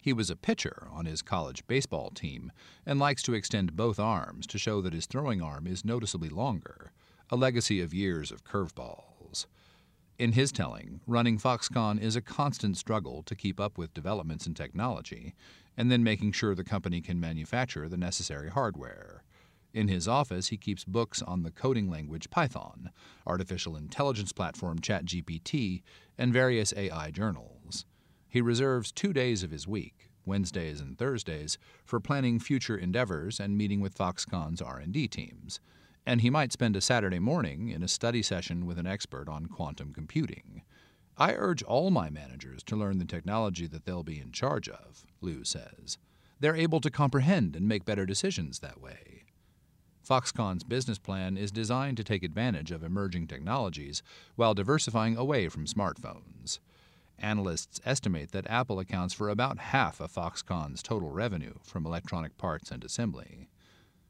He 0.00 0.12
was 0.12 0.30
a 0.30 0.36
pitcher 0.36 0.86
on 0.92 1.04
his 1.04 1.20
college 1.20 1.66
baseball 1.66 2.10
team 2.10 2.52
and 2.86 3.00
likes 3.00 3.24
to 3.24 3.34
extend 3.34 3.74
both 3.74 3.98
arms 3.98 4.46
to 4.46 4.56
show 4.56 4.80
that 4.82 4.92
his 4.92 5.06
throwing 5.06 5.42
arm 5.42 5.66
is 5.66 5.84
noticeably 5.84 6.28
longer, 6.28 6.92
a 7.28 7.34
legacy 7.34 7.80
of 7.80 7.92
years 7.92 8.30
of 8.30 8.44
curveballs. 8.44 9.46
In 10.16 10.32
his 10.32 10.52
telling, 10.52 11.00
running 11.08 11.38
Foxconn 11.38 12.00
is 12.00 12.14
a 12.14 12.20
constant 12.20 12.76
struggle 12.76 13.24
to 13.24 13.34
keep 13.34 13.58
up 13.58 13.76
with 13.76 13.94
developments 13.94 14.46
in 14.46 14.54
technology 14.54 15.34
and 15.76 15.90
then 15.90 16.04
making 16.04 16.30
sure 16.30 16.54
the 16.54 16.62
company 16.62 17.00
can 17.00 17.18
manufacture 17.18 17.88
the 17.88 17.96
necessary 17.96 18.48
hardware. 18.48 19.24
In 19.74 19.88
his 19.88 20.08
office, 20.08 20.48
he 20.48 20.56
keeps 20.56 20.84
books 20.84 21.20
on 21.22 21.42
the 21.42 21.50
coding 21.50 21.90
language 21.90 22.30
Python, 22.30 22.90
artificial 23.26 23.76
intelligence 23.76 24.32
platform 24.32 24.78
ChatGPT, 24.78 25.82
and 26.16 26.32
various 26.32 26.72
AI 26.76 27.10
journals. 27.10 27.84
He 28.28 28.40
reserves 28.40 28.92
two 28.92 29.12
days 29.12 29.42
of 29.42 29.50
his 29.50 29.66
week, 29.66 30.10
Wednesdays 30.24 30.80
and 30.80 30.96
Thursdays, 30.98 31.58
for 31.84 32.00
planning 32.00 32.38
future 32.38 32.76
endeavors 32.76 33.40
and 33.40 33.56
meeting 33.56 33.80
with 33.80 33.96
Foxconn's 33.96 34.62
R&D 34.62 35.08
teams. 35.08 35.60
And 36.06 36.20
he 36.22 36.30
might 36.30 36.52
spend 36.52 36.74
a 36.74 36.80
Saturday 36.80 37.18
morning 37.18 37.68
in 37.68 37.82
a 37.82 37.88
study 37.88 38.22
session 38.22 38.66
with 38.66 38.78
an 38.78 38.86
expert 38.86 39.28
on 39.28 39.46
quantum 39.46 39.92
computing. 39.92 40.62
I 41.16 41.34
urge 41.34 41.62
all 41.62 41.90
my 41.90 42.10
managers 42.10 42.62
to 42.64 42.76
learn 42.76 42.98
the 42.98 43.04
technology 43.04 43.66
that 43.66 43.84
they'll 43.84 44.04
be 44.04 44.20
in 44.20 44.32
charge 44.32 44.68
of, 44.68 45.04
Liu 45.20 45.44
says. 45.44 45.98
They're 46.40 46.56
able 46.56 46.80
to 46.80 46.90
comprehend 46.90 47.56
and 47.56 47.66
make 47.66 47.84
better 47.84 48.06
decisions 48.06 48.60
that 48.60 48.80
way. 48.80 49.17
Foxconn's 50.08 50.64
business 50.64 50.96
plan 50.96 51.36
is 51.36 51.50
designed 51.50 51.98
to 51.98 52.04
take 52.04 52.22
advantage 52.22 52.70
of 52.70 52.82
emerging 52.82 53.26
technologies 53.26 54.02
while 54.36 54.54
diversifying 54.54 55.18
away 55.18 55.48
from 55.50 55.66
smartphones. 55.66 56.60
Analysts 57.18 57.78
estimate 57.84 58.32
that 58.32 58.46
Apple 58.48 58.78
accounts 58.78 59.12
for 59.12 59.28
about 59.28 59.58
half 59.58 60.00
of 60.00 60.10
Foxconn's 60.10 60.82
total 60.82 61.10
revenue 61.10 61.54
from 61.62 61.84
electronic 61.84 62.38
parts 62.38 62.70
and 62.70 62.82
assembly. 62.84 63.48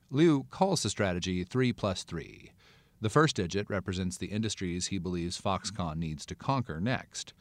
Liu 0.09 0.47
calls 0.51 0.85
the 0.85 0.91
strategy 0.91 1.43
3 1.43 1.73
plus 1.73 2.05
3. 2.05 2.53
The 3.01 3.11
first 3.11 3.35
digit 3.35 3.69
represents 3.69 4.17
the 4.17 4.27
industries 4.27 4.87
he 4.87 4.99
believes 4.99 5.41
Foxconn 5.41 5.97
needs 5.97 6.25
to 6.27 6.37
conquer 6.37 6.81
next 6.81 7.33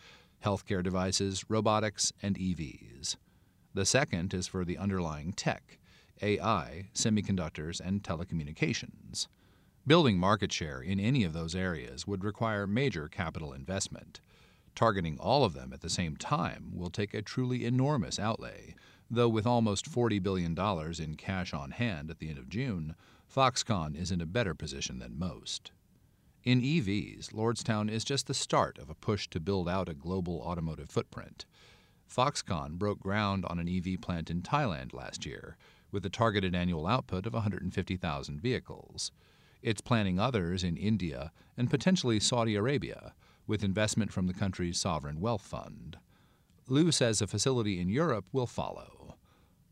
healthcare 0.44 0.84
devices, 0.84 1.46
robotics, 1.48 2.12
and 2.24 2.38
EVs. 2.38 3.18
The 3.74 3.86
second 3.86 4.34
is 4.34 4.48
for 4.48 4.66
the 4.66 4.78
underlying 4.78 5.34
tech 5.34 5.77
AI, 6.22 6.90
semiconductors, 6.94 7.80
and 7.80 8.04
telecommunications. 8.04 9.28
Building 9.86 10.18
market 10.18 10.52
share 10.52 10.82
in 10.82 11.00
any 11.00 11.24
of 11.24 11.34
those 11.34 11.56
areas 11.56 12.06
would 12.06 12.24
require 12.24 12.68
major 12.68 13.08
capital 13.08 13.54
investment. 13.54 14.20
Targeting 14.76 15.18
all 15.18 15.44
of 15.44 15.54
them 15.54 15.72
at 15.74 15.82
the 15.82 15.90
same 15.90 16.18
time 16.18 16.72
will 16.74 16.90
take 16.90 17.14
a 17.14 17.22
truly 17.22 17.66
enormous 17.66 18.20
outlay, 18.20 18.76
though 19.10 19.30
with 19.30 19.48
almost 19.48 19.90
$40 19.90 20.22
billion 20.22 20.56
in 21.00 21.16
cash 21.16 21.54
on 21.54 21.72
hand 21.72 22.12
at 22.12 22.20
the 22.20 22.30
end 22.30 22.38
of 22.38 22.50
June, 22.50 22.96
Foxconn 23.34 23.96
is 23.96 24.12
in 24.12 24.22
a 24.22 24.26
better 24.26 24.54
position 24.54 25.00
than 25.00 25.18
most. 25.18 25.72
In 26.44 26.62
EVs, 26.62 27.34
Lordstown 27.34 27.90
is 27.90 28.04
just 28.04 28.28
the 28.28 28.34
start 28.34 28.78
of 28.78 28.90
a 28.90 28.96
push 28.96 29.28
to 29.30 29.40
build 29.40 29.68
out 29.68 29.90
a 29.90 29.94
global 29.94 30.42
automotive 30.42 30.90
footprint. 30.90 31.46
Foxconn 32.10 32.78
broke 32.78 33.00
ground 33.00 33.46
on 33.46 33.60
an 33.60 33.68
EV 33.68 34.00
plant 34.00 34.30
in 34.30 34.42
Thailand 34.42 34.94
last 34.94 35.26
year, 35.26 35.58
with 35.92 36.06
a 36.06 36.10
targeted 36.10 36.56
annual 36.56 36.88
output 36.88 37.26
of 37.26 37.34
150,000 37.34 38.42
vehicles. 38.42 39.12
It's 39.62 39.82
planning 39.82 40.20
others 40.20 40.64
in 40.64 40.78
India 40.78 41.32
and 41.58 41.70
potentially 41.70 42.20
Saudi 42.20 42.56
Arabia, 42.56 43.14
with 43.48 43.64
investment 43.64 44.12
from 44.12 44.28
the 44.28 44.34
country's 44.34 44.80
sovereign 44.80 45.20
wealth 45.20 45.42
fund. 45.42 45.98
Liu 46.68 46.92
says 46.92 47.22
a 47.22 47.28
facility 47.28 47.80
in 47.80 47.90
Europe 47.90 48.26
will 48.32 48.48
follow. 48.48 49.16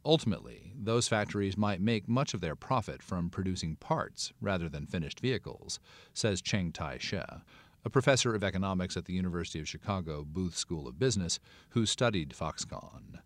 Ultimately, 0.05 0.71
those 0.77 1.07
factories 1.07 1.57
might 1.57 1.81
make 1.81 2.07
much 2.07 2.33
of 2.33 2.41
their 2.41 2.55
profit 2.55 3.01
from 3.01 3.29
producing 3.29 3.75
parts 3.75 4.31
rather 4.39 4.69
than 4.69 4.85
finished 4.85 5.19
vehicles, 5.19 5.79
says 6.13 6.41
Chang-Tai 6.41 6.99
Hsieh, 6.99 7.41
a 7.83 7.89
professor 7.89 8.33
of 8.33 8.43
economics 8.43 8.95
at 8.95 9.05
the 9.05 9.13
University 9.13 9.59
of 9.59 9.67
Chicago 9.67 10.23
Booth 10.23 10.55
School 10.55 10.87
of 10.87 10.99
Business 10.99 11.39
who 11.69 11.85
studied 11.85 12.29
Foxconn. 12.29 13.19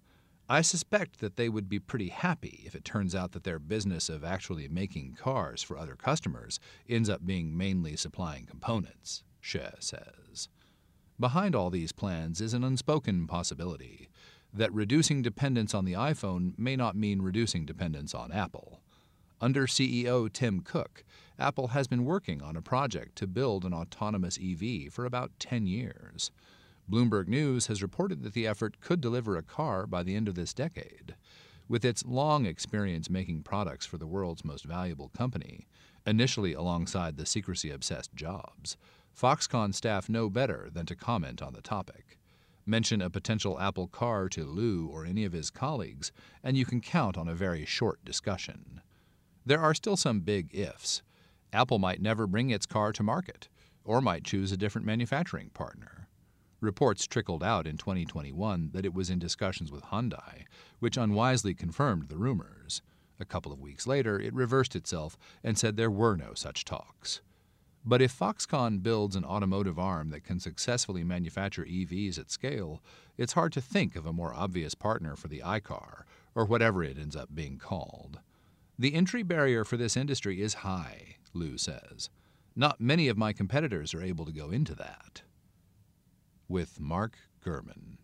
I 0.51 0.61
suspect 0.61 1.19
that 1.19 1.35
they 1.35 1.47
would 1.47 1.69
be 1.69 1.77
pretty 1.77 2.09
happy 2.09 2.63
if 2.65 2.73
it 2.73 2.83
turns 2.83 3.13
out 3.13 3.33
that 3.33 3.43
their 3.43 3.59
business 3.59 4.09
of 4.09 4.23
actually 4.23 4.67
making 4.67 5.13
cars 5.13 5.61
for 5.61 5.77
other 5.77 5.95
customers 5.95 6.59
ends 6.89 7.07
up 7.07 7.23
being 7.23 7.55
mainly 7.55 7.95
supplying 7.95 8.47
components, 8.47 9.23
Hsieh 9.43 9.75
says. 9.79 10.49
Behind 11.19 11.53
all 11.53 11.69
these 11.69 11.91
plans 11.91 12.41
is 12.41 12.55
an 12.55 12.63
unspoken 12.63 13.27
possibility 13.27 14.09
that 14.51 14.73
reducing 14.73 15.21
dependence 15.21 15.75
on 15.75 15.85
the 15.85 15.93
iPhone 15.93 16.57
may 16.57 16.75
not 16.75 16.95
mean 16.95 17.21
reducing 17.21 17.63
dependence 17.63 18.15
on 18.15 18.31
Apple. 18.31 18.81
Under 19.39 19.67
CEO 19.67 20.33
Tim 20.33 20.61
Cook, 20.61 21.03
Apple 21.37 21.67
has 21.69 21.87
been 21.87 22.05
working 22.05 22.41
on 22.41 22.55
a 22.55 22.61
project 22.63 23.15
to 23.17 23.27
build 23.27 23.65
an 23.65 23.73
autonomous 23.73 24.39
EV 24.43 24.91
for 24.91 25.05
about 25.05 25.31
10 25.37 25.67
years. 25.67 26.31
Bloomberg 26.89 27.27
News 27.27 27.67
has 27.67 27.83
reported 27.83 28.23
that 28.23 28.33
the 28.33 28.47
effort 28.47 28.81
could 28.81 28.99
deliver 28.99 29.37
a 29.37 29.43
car 29.43 29.85
by 29.85 30.01
the 30.01 30.15
end 30.15 30.27
of 30.27 30.33
this 30.33 30.53
decade. 30.55 31.15
With 31.67 31.85
its 31.85 32.03
long 32.03 32.47
experience 32.47 33.11
making 33.11 33.43
products 33.43 33.85
for 33.85 33.99
the 33.99 34.07
world's 34.07 34.43
most 34.43 34.65
valuable 34.65 35.09
company, 35.09 35.67
initially 36.07 36.53
alongside 36.53 37.15
the 37.15 37.27
secrecy 37.27 37.69
obsessed 37.69 38.15
Jobs, 38.15 38.75
Foxconn 39.15 39.75
staff 39.75 40.09
know 40.09 40.31
better 40.31 40.69
than 40.73 40.87
to 40.87 40.95
comment 40.95 41.43
on 41.43 41.53
the 41.53 41.61
topic. 41.61 42.17
Mention 42.65 43.03
a 43.03 43.09
potential 43.11 43.59
Apple 43.59 43.87
car 43.87 44.27
to 44.29 44.43
Liu 44.45 44.87
or 44.91 45.05
any 45.05 45.25
of 45.25 45.33
his 45.33 45.51
colleagues, 45.51 46.11
and 46.43 46.57
you 46.57 46.65
can 46.65 46.81
count 46.81 47.19
on 47.19 47.27
a 47.27 47.35
very 47.35 47.65
short 47.65 48.03
discussion. 48.03 48.81
There 49.45 49.61
are 49.61 49.75
still 49.75 49.97
some 49.97 50.21
big 50.21 50.55
ifs. 50.55 51.03
Apple 51.53 51.77
might 51.77 52.01
never 52.01 52.25
bring 52.25 52.49
its 52.49 52.65
car 52.65 52.91
to 52.93 53.03
market, 53.03 53.47
or 53.83 54.01
might 54.01 54.23
choose 54.23 54.51
a 54.51 54.57
different 54.57 54.87
manufacturing 54.87 55.49
partner. 55.51 56.08
Reports 56.61 57.07
trickled 57.07 57.43
out 57.43 57.65
in 57.65 57.77
2021 57.77 58.71
that 58.73 58.85
it 58.85 58.93
was 58.93 59.09
in 59.09 59.17
discussions 59.17 59.71
with 59.71 59.83
Hyundai, 59.85 60.43
which 60.79 60.97
unwisely 60.97 61.53
confirmed 61.53 62.09
the 62.09 62.17
rumors. 62.17 62.81
A 63.19 63.25
couple 63.25 63.51
of 63.51 63.61
weeks 63.61 63.87
later, 63.87 64.19
it 64.19 64.33
reversed 64.33 64.75
itself 64.75 65.17
and 65.43 65.57
said 65.57 65.77
there 65.77 65.91
were 65.91 66.17
no 66.17 66.33
such 66.33 66.65
talks. 66.65 67.21
But 67.85 68.01
if 68.01 68.17
Foxconn 68.17 68.83
builds 68.83 69.15
an 69.15 69.23
automotive 69.23 69.79
arm 69.79 70.09
that 70.09 70.25
can 70.25 70.39
successfully 70.39 71.03
manufacture 71.03 71.63
EVs 71.63 72.19
at 72.19 72.29
scale, 72.29 72.83
it's 73.17 73.33
hard 73.33 73.53
to 73.53 73.61
think 73.61 73.95
of 73.95 74.05
a 74.05 74.13
more 74.13 74.33
obvious 74.33 74.75
partner 74.75 75.15
for 75.15 75.29
the 75.29 75.41
iCar, 75.45 76.03
or 76.35 76.45
whatever 76.45 76.83
it 76.83 76.97
ends 76.97 77.15
up 77.15 77.33
being 77.33 77.57
called. 77.57 78.19
The 78.77 78.93
entry 78.93 79.23
barrier 79.23 79.63
for 79.63 79.77
this 79.77 79.95
industry 79.95 80.41
is 80.41 80.55
high, 80.55 81.17
Liu 81.33 81.57
says. 81.57 82.09
Not 82.55 82.81
many 82.81 83.07
of 83.07 83.17
my 83.17 83.31
competitors 83.31 83.93
are 83.93 84.01
able 84.01 84.25
to 84.25 84.33
go 84.33 84.49
into 84.49 84.75
that. 84.75 85.21
With 86.49 86.79
Mark 86.79 87.15
Gurman. 87.45 87.97